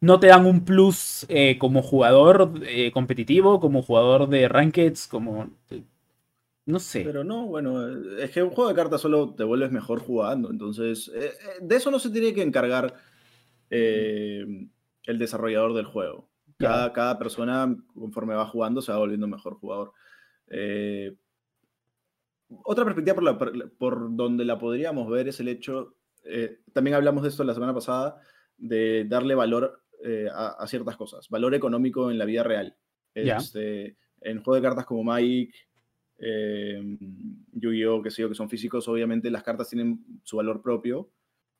[0.00, 5.50] no te dan un plus eh, como jugador eh, competitivo, como jugador de rankeds, como...
[6.64, 7.02] No sé.
[7.04, 10.50] Pero no, bueno, es que un juego de cartas solo te vuelves mejor jugando.
[10.50, 12.94] Entonces, eh, de eso no se tiene que encargar
[13.70, 16.28] el desarrollador del juego.
[16.58, 19.92] Cada, cada persona, conforme va jugando, se va volviendo mejor jugador.
[22.64, 26.94] Otra perspectiva por, la- por- por donde la podríamos ver es el hecho, eh, también
[26.94, 28.20] hablamos de esto la semana pasada,
[28.56, 32.76] de darle valor eh, a, a ciertas cosas, valor económico en la vida real.
[33.38, 35.54] Este, en juegos de cartas como Magic,
[36.18, 36.80] eh,
[37.52, 41.10] Yu-Gi-Oh, que sé yo, que son físicos, obviamente las cartas tienen su valor propio,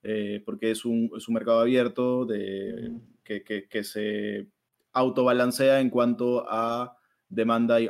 [0.03, 2.93] eh, porque es un, es un mercado abierto de,
[3.25, 4.49] que, que- que se
[4.93, 6.97] autobalancea en cuanto a
[7.29, 7.89] demanda y,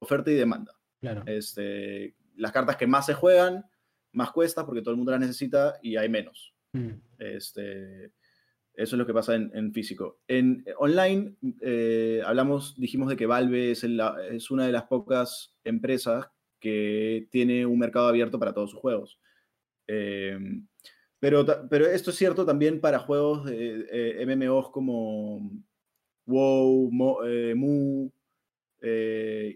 [0.00, 0.72] oferta y demanda.
[1.00, 1.22] Claro.
[1.26, 3.64] Este, las cartas que más se juegan,
[4.14, 6.54] más cuesta porque todo el mundo las necesita y hay menos.
[6.72, 6.90] Mm.
[7.18, 8.06] Este,
[8.76, 10.20] eso es lo que pasa en, en físico.
[10.26, 14.72] En eh, online, eh, hablamos, dijimos de que Valve es, el- la- es una de
[14.72, 16.26] las pocas empresas
[16.58, 19.20] que tiene un mercado abierto para todos sus juegos.
[19.86, 20.38] Eh,
[21.20, 25.50] pero, pero esto es cierto también para juegos eh, MMOs como
[26.26, 28.10] WoW, Mo- eh, Mu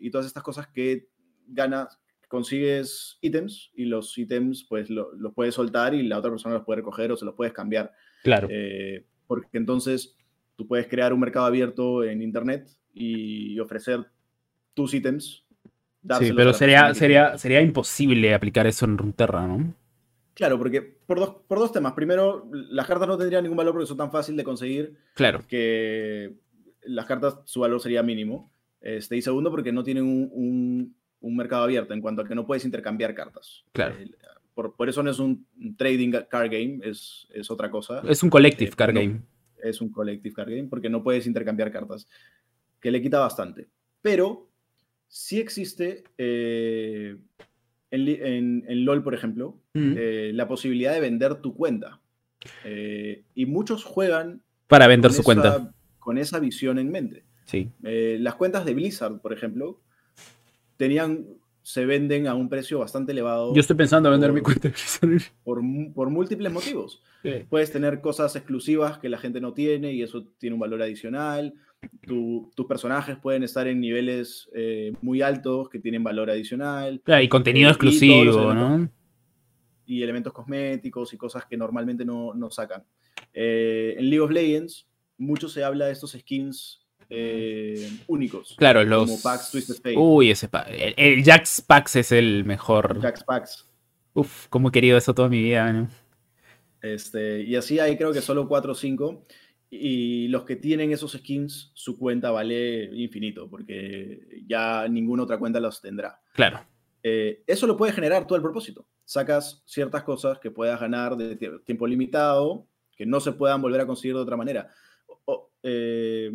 [0.01, 1.09] y todas estas cosas que
[1.47, 6.55] ganas, consigues ítems y los ítems pues lo- los puedes soltar y la otra persona
[6.55, 7.93] los puede recoger o se los puedes cambiar.
[8.23, 8.49] Claro.
[8.51, 10.17] Eh, porque entonces
[10.57, 14.07] tú puedes crear un mercado abierto en internet y ofrecer
[14.75, 15.45] tus ítems.
[16.21, 19.75] Sí, pero sería, sería, sería imposible aplicar eso en Runeterra, ¿no?
[20.35, 21.93] Claro, porque por dos, por dos temas.
[21.95, 25.43] Primero, las cartas no tendrían ningún valor porque son tan fácil de conseguir Claro.
[25.49, 26.35] que
[26.83, 28.53] las cartas, su valor sería mínimo.
[28.81, 32.35] Este, y segundo, porque no tienen un, un- un mercado abierto en cuanto a que
[32.35, 33.65] no puedes intercambiar cartas.
[33.73, 33.95] Claro.
[33.99, 34.11] Eh,
[34.55, 38.03] por, por eso no es un trading card game, es, es otra cosa.
[38.09, 39.01] Es un collective Eh, card no.
[39.01, 39.21] game.
[39.63, 42.07] es un collective card game porque no puedes intercambiar cartas,
[42.81, 43.69] que le quita bastante.
[44.03, 44.49] Pero
[45.09, 47.17] sí existe eh,
[47.91, 49.95] en, en- en LOL, por ejemplo, Mm.
[49.97, 52.01] eh, la posibilidad de vender tu cuenta.
[53.35, 55.75] Y muchos juegan Para vender su esa- cuenta.
[55.99, 57.25] con esa visión en mente.
[57.45, 57.71] Sí.
[57.83, 59.81] Las cuentas de Blizzard, por ejemplo,
[60.79, 61.27] tenían,
[61.63, 63.55] se venden a un precio bastante elevado.
[63.55, 64.73] Yo estoy pensando en vender por- mi cuenta.
[65.45, 65.61] Por,
[65.95, 67.03] por múltiples motivos.
[67.23, 67.45] Sí.
[67.51, 71.53] Puedes tener cosas exclusivas que la gente no tiene y eso tiene un valor adicional.
[72.07, 77.03] Tu- tus personajes pueden estar en niveles eh, muy altos que tienen valor adicional.
[77.05, 78.55] Claro, y contenido y exclusivo, elementos.
[78.55, 78.91] ¿no?
[79.87, 82.85] y elementos cosméticos y cosas que normalmente no, no sacan.
[83.33, 84.87] Eh, en League of Legends,
[85.17, 88.55] mucho se habla de estos skins eh, únicos.
[88.59, 89.09] Claro, los.
[89.11, 89.97] Como Pax Twisted Fate.
[89.97, 90.49] Uy, ese.
[90.49, 93.01] pa- El, el Jax Pax es el mejor.
[93.01, 93.67] Jax Packs.
[94.15, 95.73] Uf, cómo he querido eso toda mi vida.
[95.73, 95.89] ¿no?
[96.83, 99.25] Este, y así hay creo que solo 4 o 5.
[99.71, 105.61] Y los que tienen esos skins, su cuenta vale infinito, porque ya ninguna otra cuenta
[105.61, 106.19] los tendrá.
[106.33, 106.61] Claro.
[107.03, 108.87] Eh, eso lo puede generar todo el propósito.
[109.05, 112.67] Sacas ciertas cosas que puedas ganar de tie- tiempo limitado,
[112.97, 114.71] que no se puedan volver a conseguir de otra manera.
[115.27, 116.31] O, eh,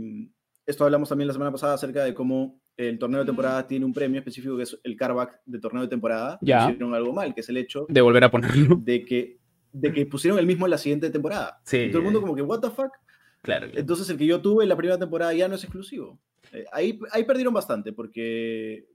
[0.65, 3.93] esto hablamos también la semana pasada acerca de cómo el torneo de temporada tiene un
[3.93, 6.39] premio específico que es el carback de torneo de temporada.
[6.41, 6.63] Ya.
[6.69, 8.77] Hicieron algo mal, que es el hecho De volver a ponerlo.
[8.81, 9.37] de que,
[9.71, 11.61] de que pusieron el mismo en la siguiente temporada.
[11.65, 11.77] Sí.
[11.77, 12.91] Y todo el mundo como que, what the fuck?
[13.41, 13.67] Claro.
[13.73, 16.17] Entonces el que yo tuve en la primera temporada ya no es exclusivo.
[16.51, 18.85] Eh, ahí, ahí perdieron bastante porque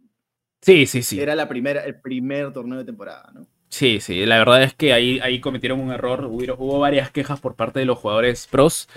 [0.62, 1.20] Sí, sí, sí.
[1.20, 3.46] era la primera, el primer torneo de temporada, ¿no?
[3.68, 6.24] Sí, sí, la verdad es que ahí, ahí cometieron un error.
[6.24, 8.88] Hubo, hubo varias quejas por parte de los jugadores pros.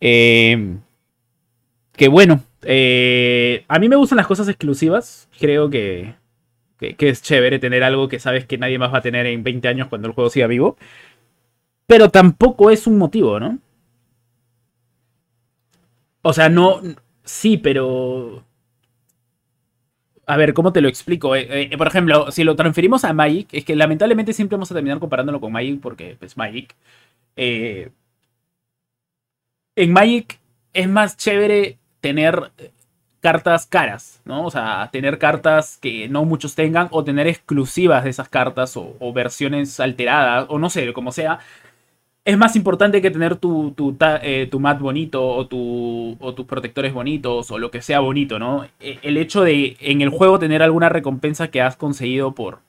[0.00, 0.78] Eh,
[1.98, 5.28] que bueno, eh, a mí me gustan las cosas exclusivas.
[5.38, 6.14] Creo que,
[6.78, 9.66] que, es chévere tener algo que sabes que nadie más va a tener en 20
[9.68, 10.76] años cuando el juego siga vivo.
[11.86, 13.58] Pero tampoco es un motivo, ¿no?
[16.22, 16.80] O sea, no.
[17.24, 18.44] Sí, pero.
[20.26, 21.34] A ver, ¿cómo te lo explico?
[21.34, 24.74] Eh, eh, por ejemplo, si lo transferimos a Magic, es que lamentablemente siempre vamos a
[24.74, 26.76] terminar comparándolo con Magic porque, pues, Magic.
[27.36, 27.92] en
[29.92, 30.38] Magic
[30.72, 32.70] es más chévere tener eh,
[33.20, 34.44] cartas caras, ¿no?
[34.46, 39.12] O sea, tener cartas que no muchos tengan o tener exclusivas de esas cartas o,
[39.12, 41.40] versiones alteradas o no sé, como sea.
[42.24, 46.46] Es más importante que tener tu, tu, eh, tu mat bonito o, tu, o tus
[46.46, 48.66] protectores bonitos o lo que sea bonito, ¿no?
[48.80, 52.60] E- El hecho de en el juego tener alguna recompensa que has conseguido por,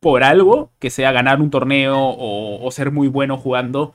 [0.00, 3.94] por algo, que sea ganar un torneo o, ser muy bueno jugando,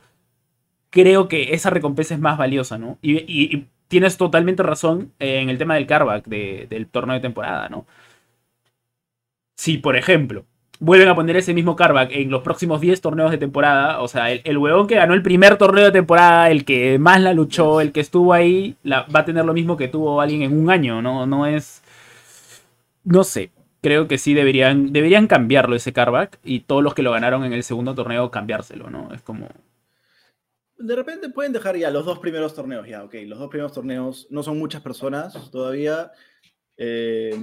[0.89, 2.97] creo que esa recompensa es más valiosa, ¿no?
[3.01, 7.85] Y tienes totalmente razón en el tema del carback de- del torneo de temporada, ¿no?
[9.57, 10.45] Si, por ejemplo,
[10.79, 14.31] vuelven a poner ese mismo carback en los próximos 10 torneos de temporada, o sea,
[14.31, 17.91] el, huevón que ganó el primer torneo de temporada, el que más la luchó, el
[17.91, 21.25] que estuvo ahí, va a tener lo mismo que tuvo alguien en un año, ¿no?
[21.27, 21.83] No es...
[23.03, 23.51] No sé.
[23.81, 27.53] Creo que sí deberían, deberían cambiarlo ese carback y todos los que lo ganaron en
[27.53, 29.13] el segundo torneo cambiárselo, ¿no?
[29.13, 29.47] Es como...
[30.81, 33.15] De repente pueden dejar ya los dos primeros torneos, ya, ok.
[33.25, 36.11] Los dos primeros torneos no son muchas personas todavía.
[36.77, 37.35] eh,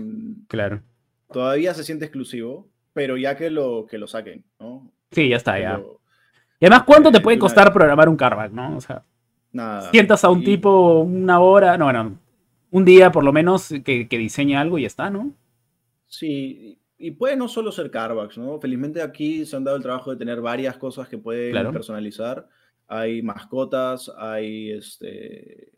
[0.49, 0.83] Claro.
[1.31, 4.91] todavía se siente exclusivo, pero ya que lo, que lo saquen, ¿no?
[5.13, 5.81] Sí, ya está, ya.
[6.59, 8.77] Y además, ¿cuánto te Eh, puede costar programar un carback, no?
[8.77, 9.05] O sea,
[9.53, 9.91] nada.
[9.93, 12.19] sientas a un Y- tipo una hora, no, no,
[12.71, 15.33] un día por lo menos que, que diseñe algo y ya está, ¿no?
[16.07, 18.59] Sí, y puede no solo ser Carbacks, ¿no?
[18.59, 21.71] Felizmente aquí se han dado el trabajo de tener varias cosas que pueden Claro.
[21.73, 22.49] personalizar.
[22.89, 25.71] Hay mascotas, hay este,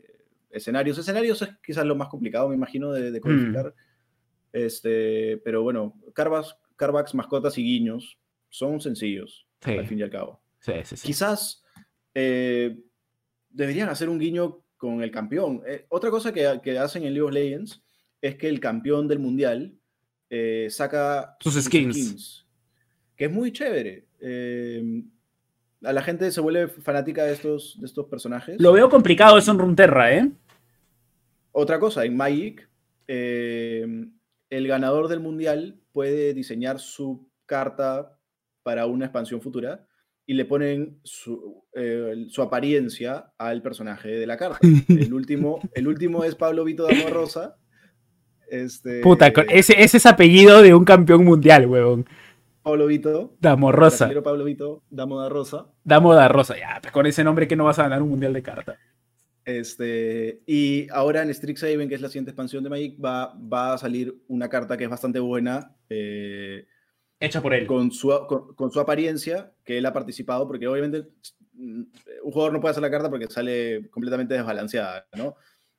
[0.49, 0.97] escenarios.
[0.97, 3.21] Escenarios es quizás lo más complicado, me imagino, de, de Mm.
[3.21, 3.75] codificar.
[4.53, 8.17] Este, pero bueno, Carbacks, Carbacks, mascotas y guiños
[8.49, 10.41] son sencillos, Sí, al fin y al cabo.
[10.59, 10.97] sí, sí.
[10.97, 11.07] sí.
[11.07, 11.63] Quizás
[12.13, 12.77] eh,
[13.49, 15.61] deberían hacer un guiño con el campeón.
[15.65, 17.81] Eh, otra cosa que, que hacen en League of Legends
[18.21, 19.73] es que el campeón del mundial
[20.29, 22.45] eh, saca Sus skins.
[23.15, 24.07] que es muy chévere.
[25.83, 28.59] A la gente se vuelve fanática de estos, de estos personajes.
[28.59, 30.31] Lo veo complicado eso en Runterra, ¿eh?
[31.51, 32.69] Otra cosa, en Magic,
[33.07, 33.85] eh,
[34.49, 38.17] el ganador del mundial puede diseñar su carta
[38.63, 39.87] para una expansión futura
[40.25, 44.59] y le ponen su, eh, su apariencia al personaje de la carta.
[44.87, 47.57] El último, el último es Pablo Vito Damo Rosa.
[48.47, 52.05] Este, Puta, ese, ese es apellido de un campeón mundial, huevón.
[52.63, 53.35] Pablo Vito.
[53.39, 54.09] Damo Rosa.
[54.23, 55.67] Pablo Vito Damo da Rosa.
[55.83, 56.57] Damo da Rosa.
[56.57, 58.77] Ya, pues con ese nombre que no vas a ganar un mundial de carta.
[59.43, 63.77] Este, y ahora en Strixhaven, que es la siguiente expansión de Magic, va, va a
[63.77, 65.75] salir una carta que es bastante buena.
[65.89, 66.65] eh,
[67.19, 67.67] Hecha por él.
[67.67, 71.07] con su, con, con su apariencia, que él ha participado, porque obviamente
[71.53, 71.81] mm,
[72.23, 75.35] un jugador no puede hacer la carta porque sale completamente desbalanceada, ¿no?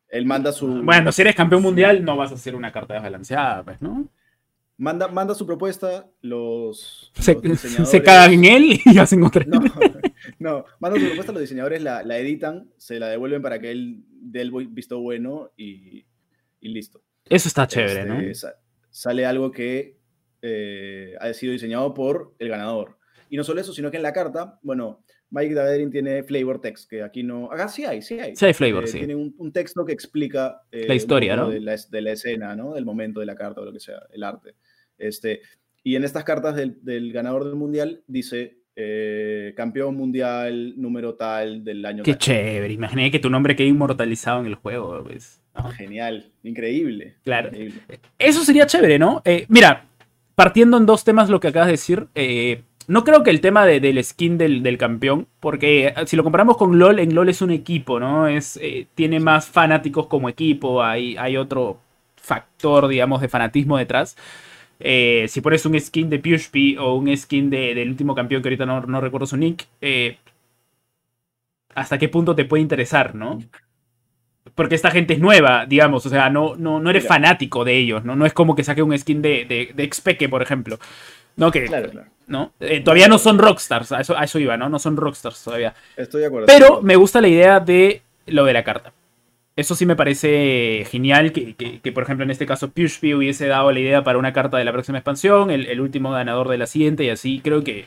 [0.08, 0.82] Él manda su...
[0.82, 4.08] Bueno, si eres campeón mundial, no vas a hacer una carta desbalanceada, pues, ¿no?
[4.82, 7.88] Manda, manda su propuesta, los, Se, los diseñadores...
[7.88, 9.44] se cagan en él y hacen otra.
[9.46, 9.60] No,
[10.40, 14.02] no, manda su propuesta, los diseñadores la, la editan, se la devuelven para que él
[14.08, 16.04] del visto bueno y,
[16.60, 17.00] listo.
[17.28, 18.20] Eso está chévere, ¿no?
[18.22, 18.48] Este,
[18.90, 19.98] sale algo que
[20.42, 22.98] eh, ha sido diseñado por el ganador.
[23.30, 26.90] Y no solo eso, sino que en la carta, bueno, Mike Daverin tiene flavor text,
[26.90, 27.52] que aquí no.
[27.52, 28.34] Acá sí hay, sí hay.
[28.34, 28.98] Sí hay flavor, eh, sí.
[28.98, 30.60] Tiene un, texto que explica.
[30.72, 31.50] Eh, la historia, ¿no?
[31.50, 32.74] De la, de la, escena, ¿no?
[32.74, 34.56] Del momento de la carta o lo que sea, el arte.
[35.02, 35.42] Este,
[35.82, 41.64] y en estas cartas del, del ganador del mundial dice eh, campeón mundial número tal
[41.64, 42.02] del año.
[42.02, 45.02] Qué chévere, imaginé que tu nombre quede inmortalizado en el juego.
[45.04, 45.40] Pues,
[45.76, 47.16] Genial, increíble.
[47.24, 47.50] Claro.
[48.18, 49.22] Eso sería chévere, ¿no?
[49.48, 49.84] mira,
[50.34, 52.08] partiendo en dos temas lo que acabas de decir.
[52.88, 56.78] No creo que el tema del skin del, campeón, porque eh, si lo comparamos con
[56.78, 58.26] LOL, en LOL es un equipo, ¿no?
[58.26, 61.78] Es, eh, tiene más fanáticos como equipo, hay, hay otro
[62.16, 64.16] factor, digamos, de fanatismo detrás.
[64.84, 68.66] Eh, si pones un skin de PewSP o un skin del último campeón que ahorita
[68.66, 69.66] no, recuerdo su nick,
[71.74, 73.38] ¿hasta qué punto te puede interesar, no?
[74.54, 78.04] Porque esta gente es nueva, digamos, o sea, no, no, no eres fanático de ellos,
[78.04, 78.16] ¿no?
[78.16, 80.78] No es como que saque un skin de, de, de por ejemplo.
[81.36, 82.08] No, que, claro, claro.
[82.26, 82.52] ¿no?
[82.60, 84.68] Eh, todavía no son rockstars, a eso, a eso iba, ¿no?
[84.68, 85.74] No son rockstars todavía.
[85.96, 86.46] Estoy de acuerdo.
[86.46, 88.92] Pero me gusta la idea de lo de la carta.
[89.54, 93.70] Eso sí me parece genial, que, que, por ejemplo en este caso Pushby hubiese dado
[93.70, 97.04] la idea para una carta de la próxima expansión, el, último ganador de la siguiente
[97.04, 97.40] y así.
[97.44, 97.84] Creo que,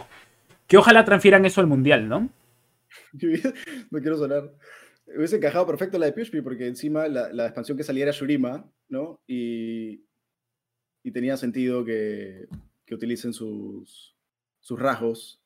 [0.67, 2.29] que ojalá transfieran eso al mundial, ¿no?
[3.91, 4.53] no quiero sonar.
[5.07, 8.65] Hubiese encajado perfecto la de Pushby porque encima la, la expansión que saliera era Shurima,
[8.89, 9.19] ¿no?
[9.27, 10.03] Y,
[11.03, 12.47] y tenía sentido que,
[12.85, 14.15] que utilicen sus,
[14.59, 15.39] sus rasgos.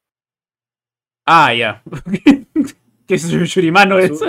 [1.26, 1.84] Ah, ya.
[3.08, 4.26] ¿Qué es Shurimano eso?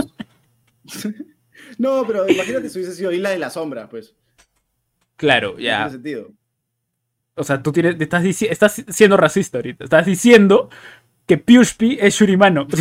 [1.80, 4.14] No, pero imagínate si hubiese sido Isla de la Sombra, pues.
[5.16, 5.76] Claro, ya.
[5.76, 6.30] tiene sentido.
[7.36, 9.84] O sea, tú tienes, estás, estás siendo racista ahorita.
[9.84, 10.68] Estás diciendo
[11.24, 12.66] que Piushpi es Shurimano.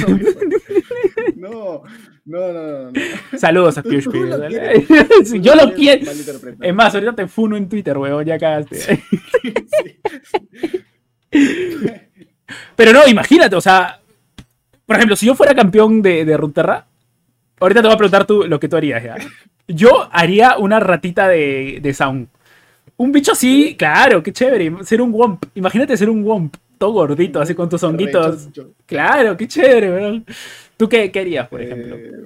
[1.38, 1.84] No,
[2.26, 3.00] no, no, no.
[3.38, 4.20] Saludos a Piushpi.
[5.40, 6.12] Yo lo quiero.
[6.60, 9.02] Es más, ahorita te funo en Twitter, weón, ya cagaste.
[12.76, 14.02] Pero no, imagínate, o sea,
[14.86, 16.90] por ejemplo, si yo fuera campeón de, de Ruterra,
[17.60, 19.16] ahorita te voy a preguntar tú lo que tú harías ya.
[19.68, 22.28] Yo haría una ratita de, de Sound.
[22.98, 24.84] Un bicho así, claro, qué chévere.
[24.84, 25.46] Ser un Womp.
[25.56, 28.50] Imagínate ser un Womp, todo gordito, así con tus honguitos.
[28.86, 30.26] Claro, qué chévere, weón.
[30.76, 31.96] ¿Tú qué querías, por ejemplo?
[31.96, 32.24] Eh,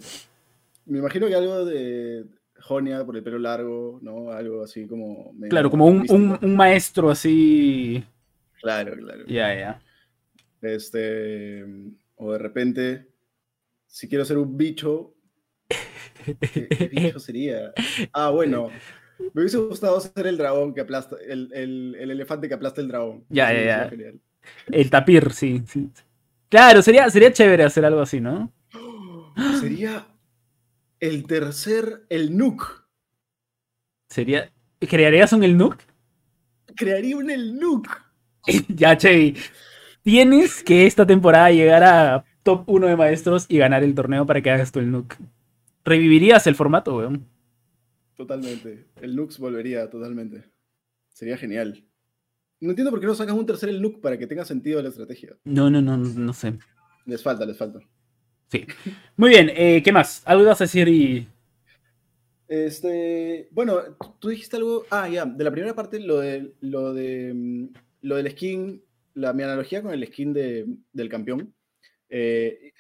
[0.86, 2.26] me imagino que algo de
[2.60, 4.32] Jonia por el pelo largo, ¿no?
[4.32, 5.34] Algo así como.
[5.50, 8.04] Claro, como un, un, un, maestro así.
[8.62, 9.26] Claro, claro.
[9.28, 9.82] Ya, ya.
[10.62, 11.66] Este.
[12.16, 13.08] O de repente,
[13.86, 15.13] si quiero ser un bicho.
[16.26, 17.74] ¿Qué, bicho sería?
[18.12, 18.70] Ah, bueno.
[19.34, 21.16] Me hubiese gustado ser el dragón que aplasta.
[21.26, 23.24] El, el, el elefante que aplasta el dragón.
[23.30, 24.12] Ya, ya, ya.
[24.68, 25.90] El tapir, sí, sí.
[26.50, 28.52] Claro, sería, sería chévere hacer algo así, ¿no?
[29.60, 30.08] Sería
[31.00, 32.86] el tercer, el Nook.
[34.10, 34.52] Sería.
[34.80, 35.78] ¿Crearías un el Nook?
[36.76, 37.88] Crearía un el Nook.
[38.68, 39.36] ya, Chevy.
[40.04, 44.42] Tienes que esta temporada llegar a top 1 de maestros y ganar el torneo para
[44.42, 45.16] que hagas tú el Nook.
[45.86, 47.28] ¿Revivirías el formato, weón?
[48.16, 48.86] Totalmente.
[49.02, 50.44] El Nooks volvería totalmente.
[51.10, 51.84] Sería genial.
[52.60, 55.36] No entiendo por qué no sacas un tercer el para que tenga sentido la estrategia.
[55.44, 56.54] No, no, no, no sé.
[57.06, 57.80] Les falta, les falta.
[58.48, 58.66] Sí.
[59.18, 60.22] Muy bien, eh, ¿qué más?
[60.26, 61.28] ¿Algo ibas a decir y.
[62.48, 63.50] Este.
[63.52, 63.80] Bueno,
[64.20, 64.86] tú dijiste algo.
[64.90, 66.54] Ah, ya, de la primera parte, lo de.
[66.62, 67.34] Lo de.
[67.34, 67.68] Mm,
[68.02, 68.82] lo del skin.
[69.16, 71.54] La, mi analogía con el skin del campeón.
[72.10, 72.72] Eh,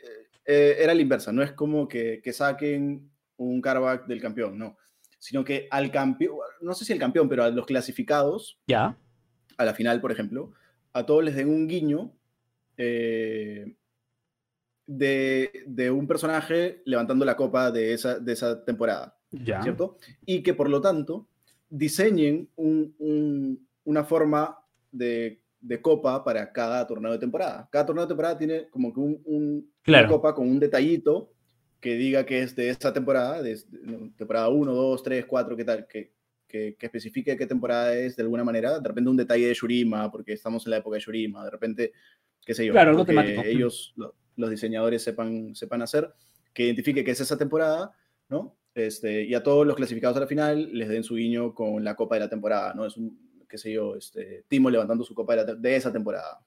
[0.45, 1.31] eh, era la inversa.
[1.31, 4.77] No es como que, saquen un carback del campeón, no.
[5.19, 6.37] Sino que al campeón.
[6.61, 8.59] No sé si el campeón, pero a los clasificados.
[8.67, 8.97] Ya.
[9.57, 10.51] A la final, por ejemplo.
[10.91, 12.13] A todos les den un guiño.
[12.77, 13.75] Eh,
[14.85, 19.17] de, un personaje levantando la copa de esa, de esa temporada.
[19.31, 19.97] ¿Cierto?
[20.25, 21.27] Y que por lo tanto
[21.69, 24.59] diseñen una forma
[24.91, 25.42] de,
[25.81, 27.67] copa para cada torneo de temporada.
[27.71, 31.33] Cada torneo de temporada tiene como que un, una copa con un detallito
[31.79, 33.59] que diga que es de esa temporada, de,
[34.17, 36.13] temporada 1, 2, 3, 4, qué tal, que,
[36.47, 38.79] que, especifique qué temporada es de alguna manera.
[38.79, 41.91] De repente un detalle de Shurima, porque estamos en la época de Shurima, de repente,
[42.45, 43.05] qué sé yo, claro,
[43.43, 43.93] ellos,
[44.35, 46.13] los diseñadores sepan, sepan hacer,
[46.53, 47.91] que identifique que es esa temporada,
[48.29, 48.57] ¿no?
[48.75, 51.95] Este, y a todos los clasificados a la final les den su guiño con la
[51.95, 52.85] copa de la temporada, ¿no?
[52.85, 53.19] Es un,
[53.53, 56.43] qué sé yo, este, Timo levantando su copa de, esa temporada.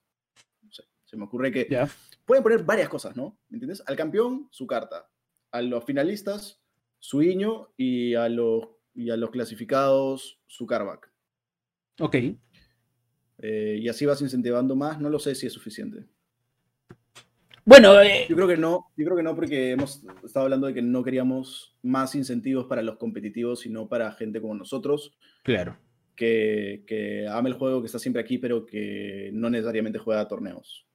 [1.04, 1.68] se me ocurre que
[2.24, 3.38] pueden poner varias cosas, ¿no?
[3.48, 3.80] ¿Me entiendes?
[3.86, 5.08] Al campeón, su carta.
[5.52, 6.60] A los finalistas,
[6.98, 7.68] su guiño.
[7.76, 11.12] Y a los, y a los clasificados, su carback.
[12.00, 12.16] Ok.
[13.38, 15.00] Eh, y así vas incentivando más.
[15.00, 16.06] No lo sé si es suficiente.
[17.64, 20.74] Bueno, eh, Yo creo que no, yo creo que no, porque hemos estado hablando de
[20.74, 25.76] que no queríamos más incentivos para los competitivos, sino para gente como nosotros, claro.
[26.16, 30.86] Que, que ama el juego, que está siempre aquí, pero que no necesariamente juega torneos.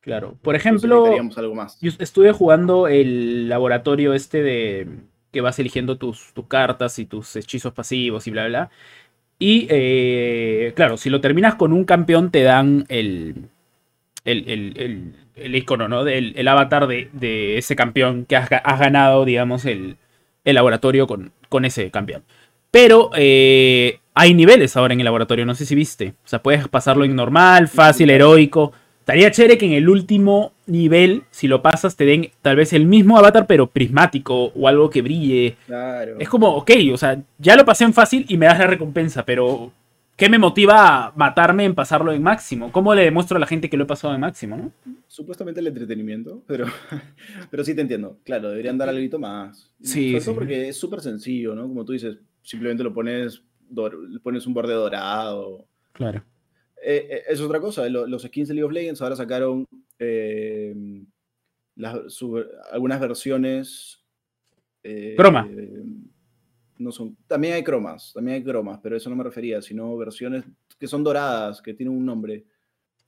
[0.00, 0.36] Claro.
[0.42, 1.78] Por ejemplo, algo más.
[1.80, 4.86] yo estuve jugando el laboratorio este de
[5.32, 8.70] que vas eligiendo tus, tus cartas y tus hechizos pasivos y bla, bla.
[9.38, 13.48] Y eh, claro, si lo terminas con un campeón, te dan el,
[14.24, 16.04] el, el, el- el icono, ¿no?
[16.04, 19.96] Del el avatar de, de ese campeón que has ganado, digamos, el,
[20.44, 22.22] el laboratorio con, con ese campeón.
[22.70, 26.14] Pero eh, hay niveles ahora en el laboratorio, no sé si viste.
[26.24, 28.72] O sea, puedes pasarlo en normal, fácil, heroico.
[29.00, 32.86] Estaría chévere que en el último nivel, si lo pasas, te den tal vez el
[32.86, 35.56] mismo avatar, pero prismático o algo que brille.
[35.66, 36.16] Claro.
[36.18, 39.26] Es como, ok, o sea, ya lo pasé en fácil y me das la recompensa,
[39.26, 39.72] pero
[40.16, 42.72] ¿qué me motiva a matarme en pasarlo en máximo?
[42.72, 44.72] ¿Cómo le demuestro a la gente que lo he pasado en máximo, no?
[45.08, 46.66] Supuestamente el entretenimiento, pero,
[47.50, 48.18] pero sí te entiendo.
[48.24, 49.70] Claro, deberían dar algo más.
[49.82, 50.38] Sí, Sobre todo sí.
[50.38, 51.62] porque es súper sencillo, ¿no?
[51.64, 55.66] Como tú dices, simplemente lo pones, le pones un borde dorado.
[55.92, 56.22] Claro.
[56.82, 59.66] Eh, eh, es otra cosa, lo- los skins de League of Legends ahora sacaron
[59.98, 60.74] eh,
[61.76, 64.00] las- su- algunas versiones.
[65.16, 65.48] Croma.
[66.76, 70.44] no son, también hay cromas, también hay cromas, pero eso no me refería, sino versiones
[70.78, 72.44] que son doradas, que tienen un nombre.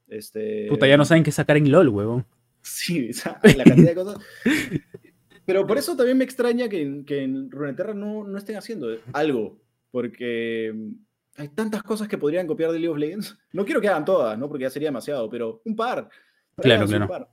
[0.08, 2.24] Este, Puta, ya no saben qué sacar en LOL, huevón.
[2.62, 4.18] Sí, o sea, la cantidad de cosas.
[5.44, 8.88] Pero por eso también me extraña que, en- que en Runeterra no, no estén haciendo
[9.12, 9.58] algo,
[9.96, 13.38] porque mm, hay tantas cosas que podrían copiar de League of Legends.
[13.54, 14.46] No quiero que hagan todas, ¿no?
[14.46, 16.10] Porque ya sería demasiado, pero un par.
[16.58, 17.08] Claro, un claro.
[17.08, 17.28] par.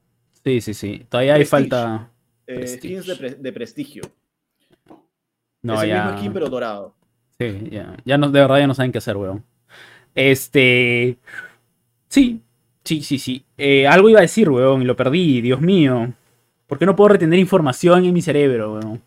[0.46, 1.06] Sí, sí, sí.
[1.10, 2.10] Todavía hay falta.
[2.48, 4.04] Eh, skins de, pre- de prestigio.
[5.62, 6.04] No, es el ya.
[6.06, 6.96] mismo skin, pero dorado.
[7.38, 7.98] Sí, ya.
[8.06, 9.44] Ya no, de verdad ya no saben qué hacer, weón.
[10.16, 11.18] Este.
[12.08, 12.40] Sí,
[12.86, 13.44] sí, sí, sí.
[13.58, 16.14] Eh, algo iba a decir, weón, y lo perdí, Dios mío.
[16.68, 19.02] ¿Por qué no puedo retener información en mi cerebro, weón?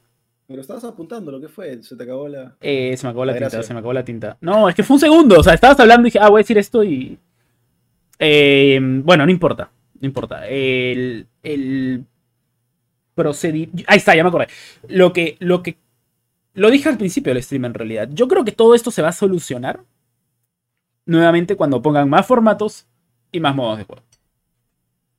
[0.48, 1.82] Pero estabas apuntando, ¿lo que fue?
[1.82, 2.56] Se te acabó la.
[2.60, 3.66] Eh, se me acabó la, La tinta, gracia.
[3.66, 4.36] se me acabó la tinta.
[4.40, 5.40] No, es que fue un segundo.
[5.40, 7.18] O sea, estabas hablando y dije, ah, voy a decir esto y.
[8.18, 9.70] Eh, bueno, no importa.
[10.00, 10.46] No importa.
[10.48, 11.26] El.
[11.42, 12.04] El.
[13.14, 13.70] Procedi...
[13.86, 14.48] Ahí está, ya me acordé.
[14.88, 15.36] Lo que.
[15.40, 15.78] Lo que.
[16.54, 18.08] Lo dije al principio del stream en realidad.
[18.12, 19.80] Yo creo que todo esto se va a solucionar.
[21.06, 22.86] Nuevamente cuando pongan más formatos
[23.32, 24.02] y más modos de juego.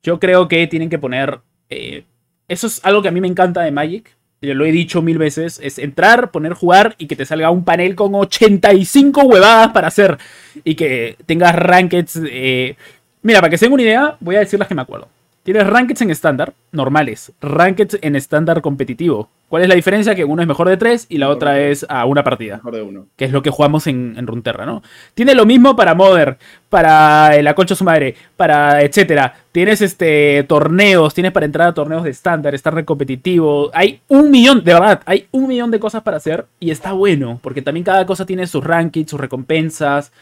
[0.02, 1.40] Yo creo que tienen que poner.
[1.68, 2.04] eh,
[2.46, 4.16] eso es algo que a mí me encanta de Magic.
[4.40, 5.60] Yo lo he dicho mil veces.
[5.62, 10.18] Es entrar, poner jugar y que te salga un panel con 85 huevadas para hacer.
[10.64, 12.20] Y que tengas rankeds.
[12.30, 12.76] eh,
[13.22, 15.08] Mira, para que se den una idea, voy a decir las que me acuerdo.
[15.48, 17.32] Tienes rankeds en estándar, normales.
[17.40, 19.30] Rankeds en estándar competitivo.
[19.48, 20.14] ¿Cuál es la diferencia?
[20.14, 22.74] Que uno es mejor de tres y la Mejor otra es a una partida Mejor
[22.74, 23.06] de uno.
[23.16, 24.82] que es lo que jugamos en, en Runeterra, ¿no?
[25.14, 26.36] Tiene lo mismo para Modern,
[26.68, 29.36] para la concha de su madre, para etcétera.
[29.50, 33.70] Tienes este torneos, tienes para entrar a torneos de estándar, estar competitivo.
[33.72, 37.40] Hay un millón, de verdad, hay un millón de cosas para hacer y está bueno,
[37.42, 40.12] porque también cada cosa tiene sus rankings, sus recompensas.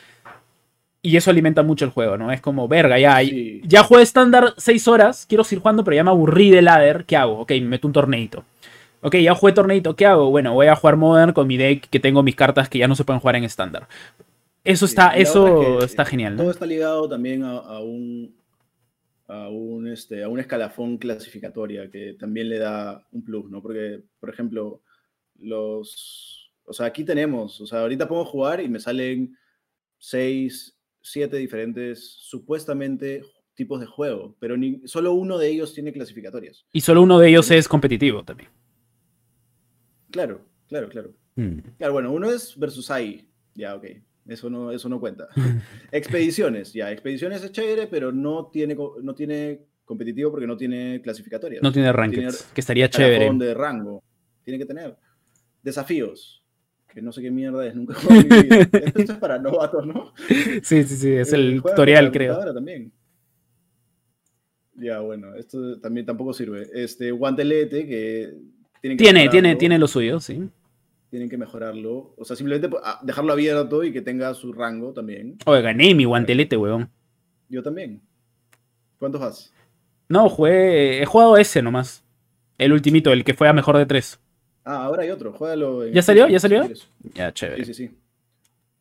[1.02, 2.32] Y eso alimenta mucho el juego, ¿no?
[2.32, 3.60] Es como, verga, ya, Sí.
[3.64, 7.04] ya jugué estándar 6 horas, quiero seguir jugando, pero ya me aburrí de ladder.
[7.04, 7.40] ¿Qué hago?
[7.40, 8.44] Ok, me meto un torneito.
[9.02, 10.30] Ok, ya jugué torneito, ¿qué hago?
[10.30, 12.96] Bueno, voy a jugar Modern con mi deck que tengo mis cartas que ya no
[12.96, 13.86] se pueden jugar en estándar.
[14.64, 16.50] Eso está, eso otra es que está genial, Todo ¿no?
[16.50, 18.34] está ligado también a, a un,
[19.28, 23.62] a, un, este, a un escalafón clasificatoria que también le da un plus, ¿no?
[23.62, 24.80] Porque, por ejemplo,
[25.38, 26.50] los...
[26.64, 29.36] O sea, aquí tenemos, o sea, ahorita puedo jugar y me salen
[29.98, 30.75] seis,
[31.06, 33.22] siete diferentes, supuestamente,
[33.54, 36.66] tipos de juego, pero ni, solo uno de ellos tiene clasificatorias.
[36.72, 38.50] Y solo uno de ellos es competitivo también.
[40.10, 41.12] Claro, claro, claro.
[41.36, 41.58] Mm.
[41.78, 43.28] Claro, bueno, uno es versus AI.
[43.54, 43.86] Ya, ok.
[44.26, 45.28] Eso no, eso no cuenta.
[45.92, 46.90] expediciones, ya.
[46.90, 51.62] Expediciones es chévere, pero no tiene, no tiene competitivo porque no tiene clasificatorias.
[51.62, 53.30] No tiene rankings, que estaría chévere.
[53.32, 54.02] de rango.
[54.42, 54.96] Tiene que tener.
[55.62, 56.42] Desafíos.
[56.96, 58.68] Que no sé qué mierda es, nunca en mi vida.
[58.72, 60.14] Esto es para novatos, ¿no?
[60.62, 62.54] Sí, sí, sí, es Eh, el tutorial, creo.
[62.54, 62.90] también.
[64.76, 66.66] Ya, bueno, esto también tampoco sirve.
[66.72, 68.34] Este guantelete que
[68.80, 70.48] tienen que Tiene, tiene, tiene lo suyo, sí.
[71.10, 72.14] tienen que mejorarlo.
[72.16, 75.36] O sea, simplemente pues, dejarlo abierto y que tenga su rango también.
[75.44, 76.88] Oye, gané mi guantelete, weón.
[77.50, 78.00] Yo también.
[78.98, 79.52] ¿Cuántos vas?
[80.08, 82.02] No, jugué, he jugado ese nomás.
[82.56, 84.18] El ultimito, el que fue a mejor de tres.
[84.68, 85.32] Ah, ahora hay otro.
[85.32, 85.84] Juégalo.
[85.84, 86.26] en ¿Ya salió?
[86.28, 86.64] ¿Ya salió?
[87.14, 87.64] Ya, Sí, chévere.
[87.64, 87.90] sí, sí.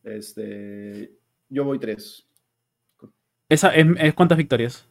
[0.02, 1.12] Este,
[1.48, 2.26] yo voy tres.
[3.48, 4.86] Esa, es, es- ¿Cuántas victorias?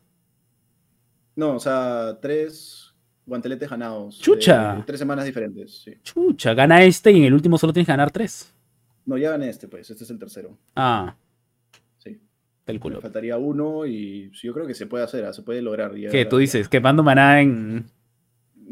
[1.35, 2.93] No, o sea, tres
[3.25, 4.19] guanteletes ganados.
[4.19, 4.75] Chucha.
[4.77, 5.93] de tres semanas diferentes, sí.
[6.01, 8.53] Chucha, gana este y en el último solo tienes que ganar tres.
[9.05, 9.89] No, ya gané este, pues.
[9.89, 10.57] Este es el tercero.
[10.75, 11.15] Ah,
[11.97, 12.17] Sí.
[12.65, 12.95] del culo.
[12.97, 15.93] Me faltaría uno y sí, yo creo que se puede hacer, ah, se puede lograr.
[15.93, 16.69] ¿Qué tú dices?
[16.69, 17.85] Quemando maná en.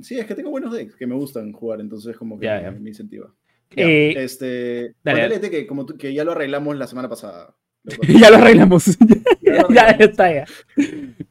[0.02, 2.62] Sí, es que tengo buenos decks que me gustan jugar, entonces como que Ya, me,
[2.64, 2.72] ya.
[2.72, 3.34] me incentiva.
[3.76, 5.50] Ya, Eh, este, dale, dale.
[5.50, 7.56] que, como tú- que ya lo arreglamos la semana pasada.
[8.22, 8.86] ya lo arreglamos.
[9.42, 10.00] Ya lo arreglamos.
[10.00, 10.46] está, ya.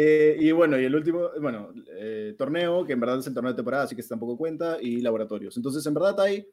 [0.00, 3.50] Eh, y bueno, y el último, bueno, eh, torneo, que en verdad es el torneo
[3.52, 5.56] de temporada, así que tampoco cuenta, y laboratorios.
[5.56, 6.46] Entonces, en verdad hay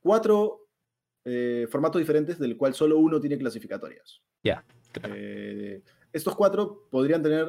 [0.00, 0.60] cuatro
[1.26, 4.22] eh, formatos diferentes, del cual solo uno tiene clasificatorias.
[4.42, 5.14] Ya, claro.
[5.14, 7.46] Eh, estos cuatro podrían tener,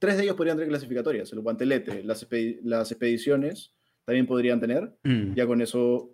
[0.00, 1.32] tres de ellos podrían tener clasificatorias.
[1.32, 3.72] El guantelete, las, expedi- las expediciones
[4.04, 4.92] también podrían tener.
[5.04, 5.34] Mm.
[5.34, 6.10] Ya con eso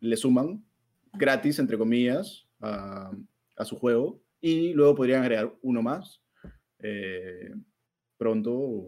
[0.00, 0.64] le suman
[1.12, 3.10] gratis, entre comillas, a,
[3.56, 4.22] a su juego.
[4.40, 6.22] Y luego podrían agregar uno más
[6.80, 7.52] eh,
[8.16, 8.86] pronto,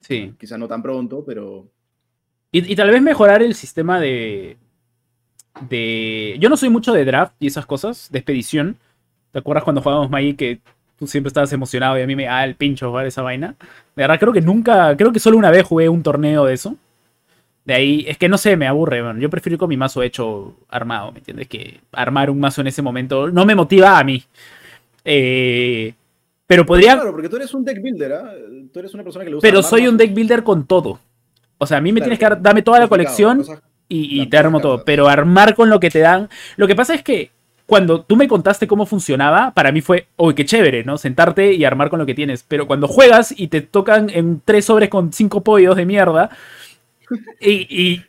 [0.00, 0.34] Sí.
[0.38, 1.70] quizá no tan pronto, pero
[2.52, 4.56] Y, y tal vez mejorar el sistema de.
[5.68, 6.36] de.
[6.40, 8.76] Yo no soy mucho de draft y esas cosas, de expedición.
[9.32, 10.60] ¿Te acuerdas cuando jugábamos Magic que
[10.98, 13.54] tú siempre estabas emocionado y a mí me da el pincho jugar esa vaina?
[13.96, 14.96] De verdad, creo que nunca.
[14.96, 16.76] Creo que solo una vez jugué un torneo de eso.
[17.64, 19.20] De ahí, es que no sé, me aburre, man.
[19.20, 21.48] Yo prefiero ir con mi mazo hecho armado, ¿me entiendes?
[21.48, 24.24] Que armar un mazo en ese momento no me motiva a mí.
[25.04, 25.94] Eh,
[26.46, 26.94] pero podría.
[26.94, 28.32] claro, porque tú eres un deck builder, ¿ah?
[28.72, 30.98] Tú eres una persona que le gusta Pero soy un deck builder con todo.
[31.58, 34.22] O sea, a mí me Claro, tienes que dar, dame toda la colección cosas- y,
[34.22, 34.82] y te armo todo.
[34.84, 36.28] Pero armar con lo que te dan.
[36.56, 37.30] Lo que pasa es que
[37.68, 40.96] cuando tú me contaste cómo funcionaba, para mí fue, uy, qué chévere, ¿no?
[40.96, 42.42] Sentarte y armar con lo que tienes.
[42.42, 46.30] Pero cuando juegas y te tocan en tres sobres con cinco pollos de mierda.
[47.38, 48.06] Y, y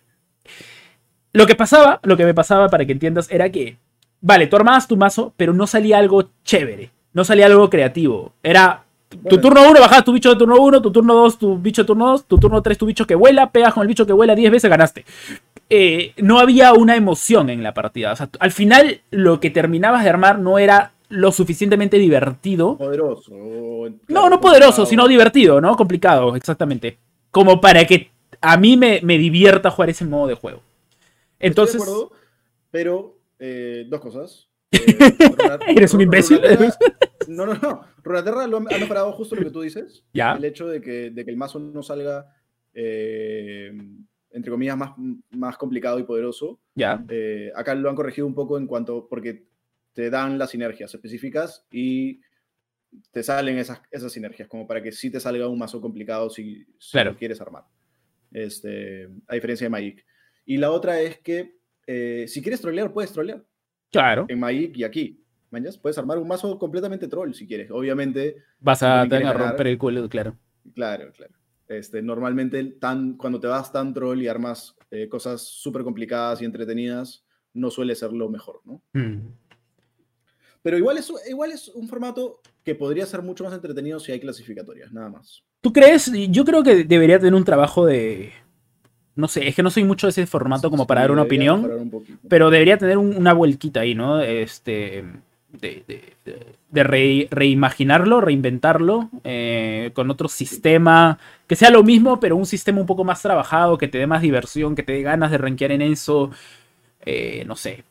[1.33, 3.77] lo que pasaba, lo que me pasaba para que entiendas, era que,
[4.21, 6.91] vale, tú armabas tu mazo, pero no salía algo chévere.
[7.11, 8.31] No salía algo creativo.
[8.41, 8.85] Era
[9.27, 11.87] tu turno 1, bajabas tu bicho de turno 1, tu turno 2, tu bicho de
[11.87, 14.35] turno 2, tu turno 3, tu bicho que vuela, pegas con el bicho que vuela
[14.35, 15.03] 10 veces, ganaste.
[15.69, 18.13] Eh, no había una emoción en la partida.
[18.13, 22.77] O sea, al final lo que terminabas de armar no era lo suficientemente divertido.
[22.77, 23.31] Poderoso.
[24.07, 24.85] No, no poderoso, complicado.
[24.85, 25.75] sino divertido, ¿no?
[25.75, 26.97] Complicado, exactamente.
[27.31, 28.11] Como para que
[28.41, 30.61] a mí me, me divierta jugar ese modo de juego.
[31.39, 32.15] Entonces, Estoy de acuerdo,
[32.71, 34.45] pero eh, dos cosas.
[34.71, 36.39] Eh, ¿Eres un imbécil?
[37.27, 37.81] No, no, no.
[38.03, 40.03] Runaterra lo ha ha mejorado justo lo que tú dices.
[40.13, 40.33] Ya.
[40.33, 42.33] El hecho de que, de que el mazo no salga,
[42.73, 43.71] eh,
[44.31, 44.91] entre comillas, más,
[45.31, 46.59] más complicado y poderoso.
[46.75, 49.45] ya, Eh, acá lo han corregido un poco en cuanto, porque
[49.93, 52.21] te dan las sinergias específicas y
[53.11, 56.65] te salen esas, esas sinergias, como para que sí te salga un mazo complicado si,
[56.77, 57.11] si Claro.
[57.11, 57.63] lo quieres armar.
[58.31, 60.05] Este, a diferencia de Magic.
[60.45, 61.57] Y la otra es que
[61.87, 63.43] eh, si quieres trolear, puedes trolear
[63.91, 64.25] claro.
[64.29, 65.23] en Magic y aquí.
[65.51, 65.77] ¿mañas?
[65.79, 67.71] Puedes armar un mazo completamente troll si quieres.
[67.71, 70.37] Obviamente, Vas a quieres a romper el culo, claro.
[70.75, 71.33] claro, claro.
[71.69, 76.45] Este, normalmente tan, cuando te vas tan troll y armas eh, cosas súper complicadas y
[76.45, 78.81] entretenidas, no suele ser lo mejor, ¿no?
[78.93, 79.27] Mm.
[80.61, 84.19] Pero igual es, igual es un formato que podría ser mucho más entretenido si hay
[84.19, 85.43] clasificatorias, nada más.
[85.61, 86.11] ¿Tú crees?
[86.29, 88.31] Yo creo que debería tener un trabajo de...
[89.15, 91.63] No sé, es que no soy mucho de ese formato como para dar una opinión.
[91.65, 92.19] un.
[92.29, 94.21] Pero debería tener un- una vuelquita ahí, ¿no?
[94.21, 95.03] Este.
[95.51, 102.45] De, de- re- reimaginarlo, reinventarlo, eh, con otro sistema, que sea lo mismo, pero un
[102.45, 105.39] sistema un poco más trabajado, que te dé más diversión, que te dé ganas de
[105.39, 106.31] rankear en eso.
[107.05, 107.83] eh, no sé.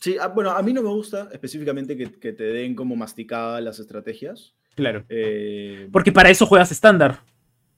[0.00, 3.62] Sí, ah, bueno, a mí no me gusta específicamente que, que te den como masticadas
[3.62, 4.52] las estrategias.
[4.74, 5.04] Claro.
[5.08, 7.20] Eh, Porque para eso juegas estándar.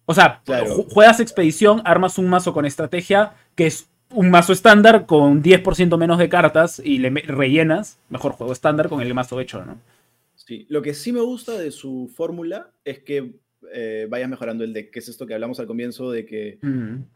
[0.07, 0.85] O sea, Claro.
[0.91, 6.19] juegas expedición, armas un mazo con estrategia, que es un mazo estándar con 10% menos
[6.19, 7.99] de cartas y le rellenas.
[8.09, 9.79] Mejor juego estándar con el mazo hecho, ¿no?
[10.37, 13.37] sí, lo que sí me gusta de su fórmula es que
[13.73, 16.59] eh, vayas mejorando el deck, que es esto que hablamos al comienzo de que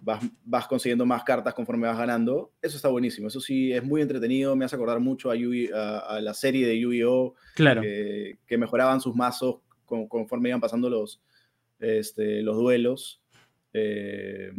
[0.00, 2.52] vas, vas consiguiendo más cartas conforme vas ganando.
[2.62, 3.28] Eso está buenísimo.
[3.28, 4.56] Eso sí, es muy entretenido.
[4.56, 7.34] Me hace acordar mucho a, Yu- a- a la serie de Yu-Gi-Oh!
[7.54, 7.82] Claro.
[7.82, 11.20] que, que mejoraban sus mazos con- conforme iban pasando los,
[11.80, 13.20] este, los duelos.
[13.74, 14.50] Eh,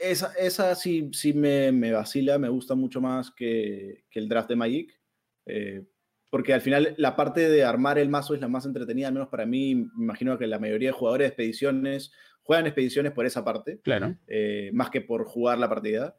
[0.00, 4.48] esa, esa sí, sí me, me vacila, me gusta mucho más que, que el draft
[4.48, 5.00] de Magic.
[5.46, 5.84] eh,
[6.30, 9.28] porque al final la parte de armar el mazo es la más entretenida, al menos
[9.28, 9.74] para mí.
[9.74, 14.16] Me imagino que la mayoría de jugadores de expediciones juegan expediciones por esa parte Claro.
[14.28, 16.16] eh, más que por jugar la partida.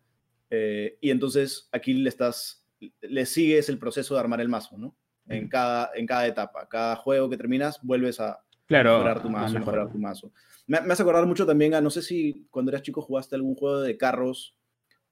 [0.50, 2.68] Eh, y entonces aquí le estás,
[3.00, 4.98] le sigues el proceso de armar el mazo, ¿no?
[5.30, 8.94] En cada, en cada etapa, cada juego que terminas, vuelves a Claro.
[8.98, 9.60] mejorar tu mazo, mejorar.
[9.60, 10.32] mejorar tu mazo.
[10.68, 13.56] Me, me hace acordar mucho también a, no sé si cuando eras chico jugaste algún
[13.56, 14.56] juego de carros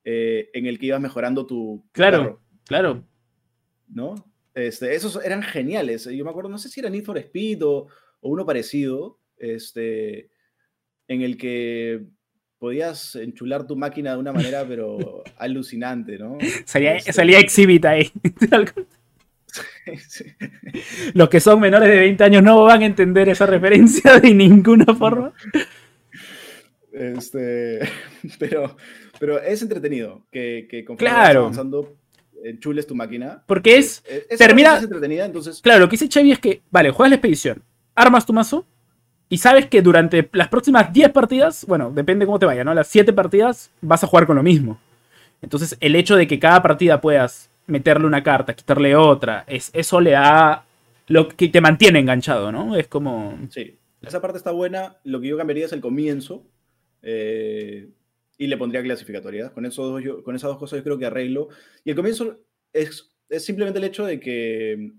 [0.06, 2.18] eh, en el que ibas mejorando tu, tu Claro.
[2.18, 3.04] carro, Claro.
[3.90, 4.16] ¿no?
[4.54, 6.06] Este, esos eran geniales.
[6.06, 7.88] Yo me acuerdo, no sé si era Need for Speed o,
[8.22, 10.30] o uno parecido, este,
[11.08, 12.06] en el que
[12.60, 16.38] podías enchular tu máquina de una manera, pero alucinante, ¿no?
[16.66, 18.12] Salía, Este, salía Exhibit ahí.
[21.14, 24.94] Los que son menores de 20 años no van a entender esa referencia de ninguna
[24.94, 25.34] forma.
[26.92, 27.80] Este,
[28.40, 28.76] pero,
[29.20, 31.42] pero es entretenido que, que claro.
[31.42, 31.96] avanzando
[32.60, 33.44] chules tu máquina.
[33.46, 34.04] Porque es.
[34.38, 34.78] termina.
[34.78, 35.62] entretenida, entonces.
[35.62, 37.64] Claro, lo que dice Chevy es que, vale, juegas la expedición,
[37.96, 38.66] armas tu mazo
[39.30, 42.74] y sabes que durante las próximas 10 partidas, bueno, depende cómo te vaya, ¿no?
[42.74, 44.80] Las 7 partidas vas a jugar con lo mismo.
[45.42, 50.02] Entonces, el hecho de que cada partida puedas meterle una carta, quitarle otra, es, eso
[50.02, 50.66] le da
[51.08, 52.76] lo que te mantiene enganchado, ¿no?
[52.76, 53.38] Es como...
[53.50, 54.98] Sí, esa parte está buena.
[55.04, 56.46] Lo que yo cambiaría es el comienzo.
[57.02, 57.90] Eh,
[58.38, 59.50] y le pondría clasificatoria.
[59.50, 61.50] Con, eso con esas dos cosas yo creo que arreglo.
[61.84, 62.40] Y el comienzo
[62.72, 64.94] es, es simplemente el hecho de que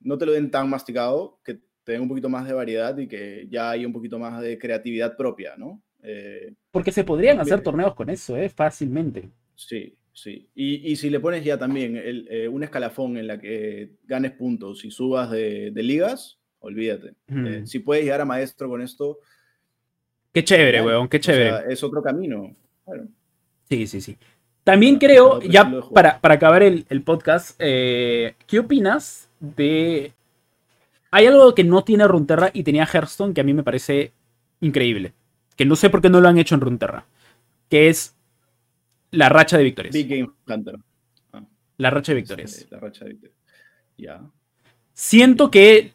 [0.00, 3.46] no te lo den tan masticado, que tenga un poquito más de variedad y que
[3.50, 5.82] ya haya un poquito más de creatividad propia, ¿no?
[6.02, 8.48] Eh, Porque se podrían hacer torneos con eso, ¿eh?
[8.48, 9.30] Fácilmente.
[9.54, 10.48] Sí, sí.
[10.54, 14.32] Y, y si le pones ya también el, eh, un escalafón en la que ganes
[14.32, 17.14] puntos y subas de, de ligas, olvídate.
[17.28, 19.18] Eh, si puedes llegar a maestro con esto.
[20.32, 21.72] Qué chévere, weón, qué chévere.
[21.72, 22.56] es otro camino.
[23.68, 24.16] Sí, sí, sí.
[24.62, 30.14] También creo, ya para, para acabar el, el podcast, ¿qué opinas de
[31.14, 34.12] hay algo que no tiene Runterra y tenía Hearthstone que a mí me parece
[34.60, 35.12] increíble.
[35.54, 37.06] Que no sé por qué no lo han hecho en Runterra.
[37.70, 38.13] Que es
[39.14, 39.94] la racha de victorias.
[39.94, 40.76] Big Game Hunter.
[41.32, 41.42] Ah.
[41.78, 42.66] La racha de victorias.
[42.70, 43.38] La racha de victorias.
[43.96, 44.20] Ya.
[44.92, 45.92] Siento que.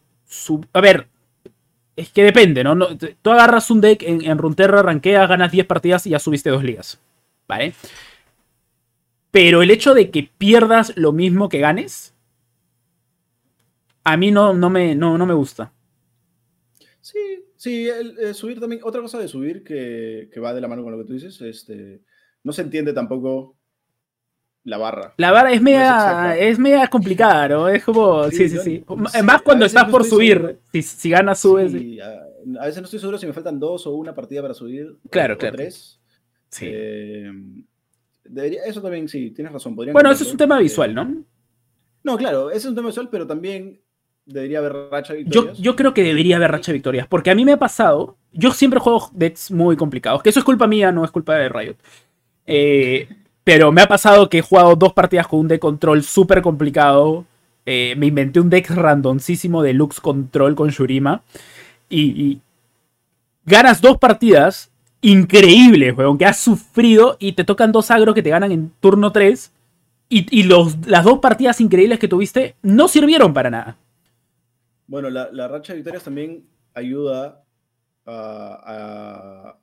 [0.73, 1.07] a ver.
[1.95, 2.97] Es que depende, ¿no?
[2.97, 6.63] Tú agarras un deck en, en Runterra, ranqueas, ganas 10 partidas y ya subiste dos
[6.63, 6.97] ligas.
[7.45, 7.73] ¿Vale?
[9.31, 12.13] Pero el hecho de que pierdas lo mismo que ganes
[14.03, 15.71] a mí no, no, me, no, no me gusta.
[17.01, 17.19] Sí,
[17.55, 20.97] sí, el, subir también, otra cosa de subir que, va de la mano con lo
[20.97, 22.01] que tú dices, este,
[22.43, 23.55] no se entiende tampoco
[24.63, 25.13] la barra.
[25.17, 27.69] La barra es media, es, media complicada, ¿no?
[27.69, 28.85] Es como, sí, sí, sí.
[29.23, 31.73] Más cuando estás por subir, si, si, ganas, subes.
[31.73, 34.97] A, veces no estoy seguro si me faltan dos o una partida para subir.
[35.09, 35.57] Claro, claro.
[35.57, 35.99] tres.
[36.49, 36.65] Sí.
[36.69, 37.31] Eh,
[38.65, 39.75] eso también, sí, tienes razón.
[39.75, 41.23] Bueno, eso es un tema visual, ¿no?
[42.03, 43.81] No, claro, ese es un tema visual, pero también
[44.25, 45.57] debería haber racha de victorias.
[45.57, 48.17] Yo, yo creo que debería haber racha de victorias, porque a mí me ha pasado,
[48.31, 51.49] yo siempre juego decks muy complicados, que eso es culpa mía, no es culpa de
[51.49, 51.77] Riot.
[52.49, 53.07] Eh,
[53.43, 57.25] pero me ha pasado que he jugado dos partidas con un deck control súper complicado.
[57.65, 61.23] Eh, me inventé un deck randoncísimo de Lux Control con Shurima.
[61.89, 62.41] Y,
[63.45, 64.71] ganas dos partidas
[65.01, 69.11] increíbles, weón, que has sufrido y te tocan dos agros que te ganan en turno
[69.11, 69.51] 3.
[70.09, 73.77] Y, las dos partidas increíbles que tuviste no sirvieron para nada.
[74.87, 77.43] Bueno, la, racha de victorias también ayuda
[78.07, 79.55] a,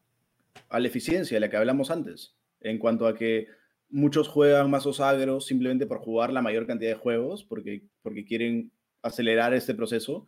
[0.71, 2.36] la eficiencia de la que hablamos antes,
[2.71, 3.47] en cuanto a que
[3.89, 8.71] muchos juegan mazos agros simplemente por jugar la mayor cantidad de juegos, porque, porque quieren
[9.03, 10.27] acelerar este proceso.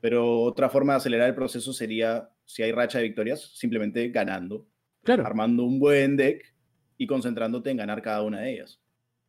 [0.00, 4.66] Pero otra forma de acelerar el proceso sería, si hay racha de victorias, simplemente ganando.
[5.02, 5.26] Claro.
[5.26, 6.54] Armando un buen deck
[6.96, 8.80] y concentrándote en ganar cada una de ellas.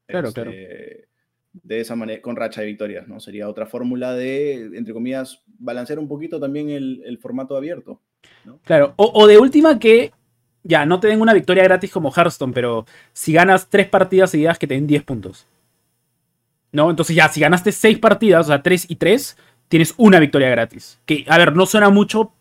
[0.08, 0.52] Claro, claro.
[0.52, 1.10] Este,
[1.64, 3.20] de esa manera, con racha de victorias, ¿no?
[3.20, 8.02] Sería otra fórmula de, entre comillas, balancear un poquito también el, formato abierto.
[8.64, 10.12] Claro, o, de última que
[10.66, 14.60] ya no te den una victoria gratis como Hearthstone, pero si ganas tres partidas seguidas
[14.60, 15.48] que te den 10 puntos.
[16.74, 16.90] ¿No?
[16.90, 19.38] Entonces ya, si ganaste seis partidas, o sea, 3 y 3,
[19.70, 21.00] tienes una victoria gratis.
[21.06, 22.34] Que, a ver, no suena mucho,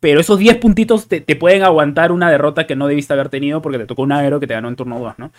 [0.00, 3.78] pero esos 10 puntitos te, pueden aguantar una derrota que no debiste haber tenido porque
[3.78, 5.32] te tocó un agro que te ganó en turno 2, ¿no?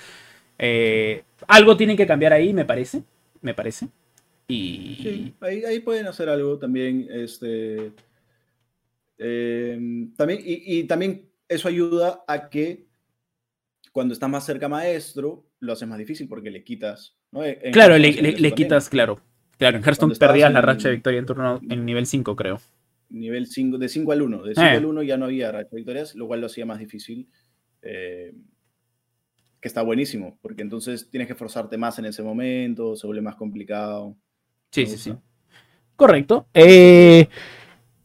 [0.60, 3.02] Eh, algo tiene que cambiar ahí, me parece
[3.46, 3.88] me parece.
[4.48, 4.98] Y...
[5.02, 7.08] Sí, ahí, pueden hacer algo también.
[7.10, 7.92] Este,
[9.18, 12.86] em, también y, también eso ayuda a que
[13.91, 17.16] cuando estás más cerca maestro, lo haces más difícil porque le quitas.
[17.72, 19.22] claro, le, quitas, claro.
[19.58, 22.60] Claro, en Hearthstone perdías la racha de victoria en turno en nivel 5, creo.
[23.10, 24.43] Nivel 5, de 5 al 1.
[24.43, 24.70] De 5 eh.
[24.72, 27.30] al 1 ya no había racha de victorias, lo cual lo hacía más difícil.
[27.82, 28.34] Eh,
[29.62, 33.36] que está buenísimo, porque entonces tienes que esforzarte más en ese momento, se vuelve más
[33.36, 34.16] complicado.
[34.72, 35.16] Sí, sí, sí.
[35.96, 36.48] Correcto.
[36.54, 37.30] Eh,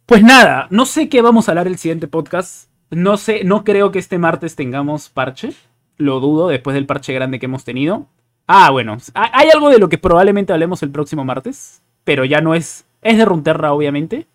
[0.07, 2.70] pues nada, no sé qué vamos a hablar el siguiente podcast.
[2.91, 5.53] No sé, no creo que este martes tengamos parche.
[5.97, 8.07] Lo dudo después del parche grande que hemos tenido.
[8.47, 12.55] Ah, bueno, hay algo de lo que probablemente hablemos el próximo martes, pero ya no
[12.55, 12.85] es.
[13.01, 14.27] Es de Runterra, obviamente.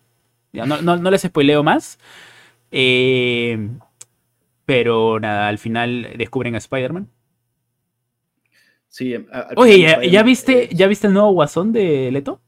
[0.53, 1.99] Ya no, no, les spoileo más.
[2.71, 3.69] Eh,
[4.65, 7.09] pero nada, al final descubren a Spider-Man.
[8.87, 9.13] Sí,
[9.57, 12.39] Oye, ¿ya, viste, ¿ya viste el nuevo Guasón de Leto?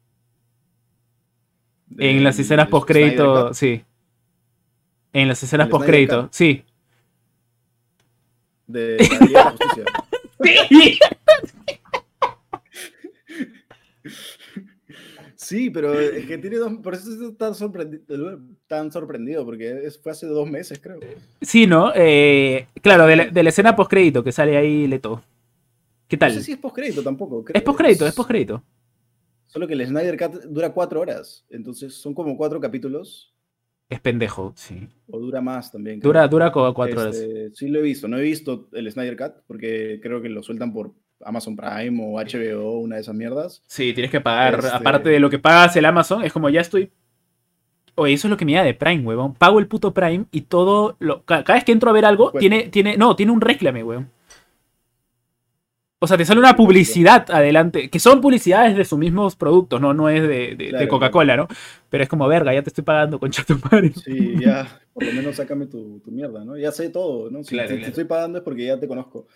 [1.97, 3.83] en las escenas postcrédito, sí.
[5.13, 6.63] En las escenas postcrédito, sí.
[8.67, 8.97] De
[9.31, 9.85] la Justicia.
[15.35, 16.73] Sí, pero es que tiene dos.
[16.83, 20.99] Por eso estoy tan sorprendido, tan sorprendido porque fue hace dos meses, creo.
[21.41, 21.91] Sí, ¿no?
[21.95, 25.23] Eh, claro, de la, de la escena postcrédito que sale ahí Leto.
[26.07, 26.33] ¿Qué No tal?
[26.33, 27.45] sé si es postcrédito tampoco.
[27.53, 28.63] Es postcrédito, es postcrédito.
[29.45, 31.45] Solo que el Snyder Cut dura cuatro horas.
[31.49, 33.33] Entonces son como cuatro capítulos.
[33.89, 34.87] Es pendejo, sí.
[35.09, 35.99] O dura más también.
[35.99, 36.09] creo.
[36.09, 37.15] Dura, dura como cuatro horas.
[37.15, 38.07] Este, Sí, lo he visto.
[38.07, 40.91] No he visto el Snyder Cut porque creo que lo sueltan por
[41.23, 43.63] Amazon Prime o HBO, una de esas mierdas.
[43.67, 46.61] Sí, tienes que pagar, Este- aparte de lo que pagas el Amazon, es como ya
[46.61, 46.91] estoy...
[47.95, 49.33] Oye, eso es lo que me da de Prime, huevón.
[49.33, 51.23] Pago el puto Prime y todo lo...
[51.23, 52.97] ca- Cada vez que entro a ver algo, tiene, tiene...
[52.97, 54.09] No, tiene un réclame, huevón.
[55.99, 59.95] O sea, te sale una publicidad adelante, que son publicidades de sus mismos productos, no,
[59.95, 61.47] no es de, de- Coca-Cola, ¿no?
[61.89, 63.91] Pero es como, verga, ya te estoy pagando, concha tu madre.
[63.93, 66.55] Sí, ya, por lo menos sácame tu, tu mierda, ¿no?
[66.55, 67.43] Ya sé todo, ¿no?
[67.43, 69.27] Si Claro, te, estoy pagando es porque ya te conozco.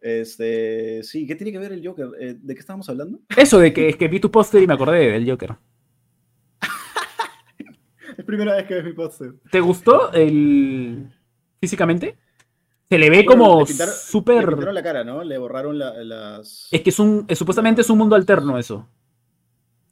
[0.00, 2.08] Este, sí, ¿qué tiene que ver el Joker?
[2.18, 3.18] Eh, ¿De qué estábamos hablando?
[3.36, 5.56] Eso de que es que vi tu póster y me acordé del Joker.
[8.16, 9.34] Es primera vez que ves mi póster.
[9.50, 11.10] ¿Te gustó el...
[11.60, 12.16] físicamente?
[12.90, 14.46] Se le ve como pintaron- Le súper...
[14.48, 15.24] pintaron la cara, ¿no?
[15.24, 17.24] Le borraron la- las, Es que es un...
[17.28, 18.86] es- supuestamente es un mundo alterno eso.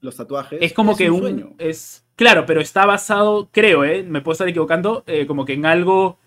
[0.03, 0.59] los tatuajes.
[0.61, 1.21] Es como que un...
[1.21, 1.55] sueño.
[1.59, 4.03] Es, claro, pero está basado, creo, ¿eh?
[4.03, 6.19] Me puedo estar equivocando, eh, como que en algo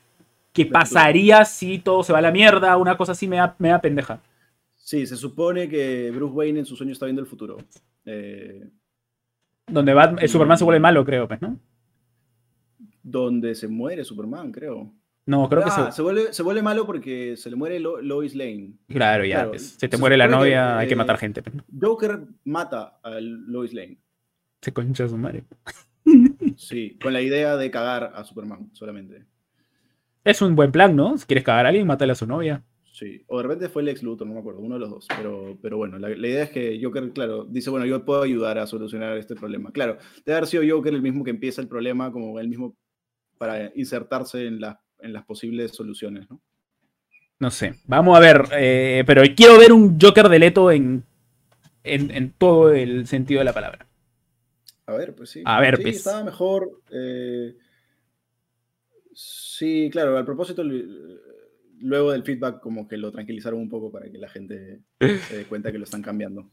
[0.53, 3.69] que pasaría si todo se va a la mierda, una cosa así me da, me
[3.69, 4.21] da pendeja.
[4.75, 7.57] Sí, se supone que Bruce Wayne en su sueño está viendo el futuro.
[8.05, 8.67] Eh,
[9.67, 11.57] Donde Bat- el Superman se vuelve malo, creo, pues, ¿no?
[13.03, 14.91] donde se muere Superman, creo.
[15.25, 15.97] No, creo que Ah, se...
[15.97, 18.73] se vuelve, se vuelve malo porque se le muere Lo- Lois Lane.
[18.87, 19.35] Claro, ya.
[19.35, 21.43] claro, pues, se te se muere la que, novia, hay que eh, matar gente.
[21.43, 21.55] pues.
[21.79, 23.99] Joker mata a Lois Lane.
[24.61, 25.43] Se concha su madre.
[26.57, 29.25] Sí, con la idea de cagar a Superman solamente.
[30.23, 31.17] Es un buen plan, ¿no?
[31.17, 32.63] Si quieres cagar a alguien, mátale a su novia.
[32.91, 35.07] Sí, o de repente fue Lex Luthor, no me acuerdo, uno de los dos.
[35.15, 38.59] Pero, pero bueno, la, la idea es que Joker, claro, dice, bueno, yo puedo ayudar
[38.59, 39.71] a solucionar este problema.
[39.71, 42.75] Claro, debe haber sido Joker el mismo que empieza el problema, como el mismo
[43.37, 46.41] para insertarse en, la- en las posibles soluciones, ¿no?
[47.39, 47.75] No sé.
[47.85, 48.43] Vamos a ver.
[48.53, 51.03] eh, pero quiero ver un Joker de Leto en,
[51.83, 53.87] en, en todo el sentido de la palabra.
[54.85, 55.41] A ver, pues sí.
[55.45, 55.95] A ver, sí, pues.
[55.97, 56.69] estaba mejor.
[56.91, 57.55] eh,
[59.13, 60.85] sí, claro, al propósito, l-
[61.79, 65.45] luego del feedback, como que lo tranquilizaron un poco para que la gente se dé
[65.45, 66.47] cuenta que lo están cambiando.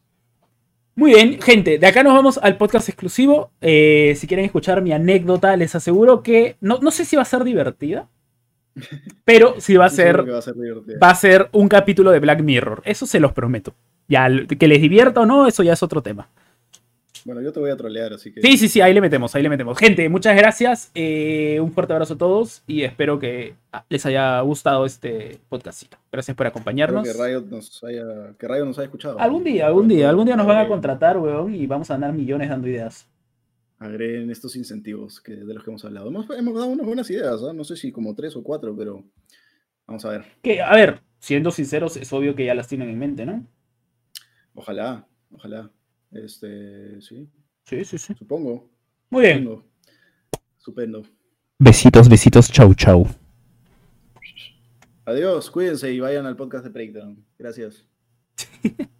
[0.94, 3.52] Muy bien, gente, de acá nos vamos al podcast exclusivo.
[3.60, 7.26] Eh, si quieren escuchar mi anécdota, les aseguro que no, no sé si va a
[7.26, 8.08] ser divertida,
[9.24, 10.98] pero sí va a ser, va a ser divertido.
[10.98, 12.82] va a ser un capítulo de Black Mirror.
[12.84, 13.74] Eso se los prometo.
[14.08, 16.28] Ya, que les divierta o no, eso ya es otro tema.
[17.24, 18.40] Bueno, yo te voy a trolear, así que.
[18.40, 19.76] Sí, sí, sí, ahí le metemos, ahí le metemos.
[19.76, 20.90] Gente, muchas gracias.
[20.94, 25.98] eh, un fuerte abrazo a todos y espero que ah, les haya gustado este podcastito.
[26.10, 27.02] Gracias por Espero acompañarnos.
[27.06, 29.18] que Riot nos haya, que Riot nos haya escuchado.
[29.20, 32.14] Algún día, algún día, algún día nos van a contratar, weón, y vamos a ganar
[32.14, 33.06] millones dando ideas.
[33.78, 36.08] Agreguen estos incentivos que, de los que hemos hablado.
[36.08, 37.52] Hemos, hemos dado unas buenas ideas, ¿ah?
[37.52, 39.04] no sé si como tres o cuatro, pero
[39.86, 40.24] vamos a ver.
[40.42, 43.46] Que, a ver, siendo sinceros, es obvio que ya las tienen en mente, ¿no?
[44.54, 45.70] Ojalá, ojalá.
[46.10, 47.28] Este, sí,
[47.64, 48.14] Sí, sí, sí.
[48.14, 48.70] supongo.
[49.10, 49.44] Muy bien.
[49.44, 49.64] Supongo.
[50.58, 51.02] Estupendo.
[51.58, 53.06] Besitos, besitos, chau, chau.
[55.04, 57.24] Adiós, cuídense y vayan al podcast de Breakdown.
[57.38, 57.84] Gracias.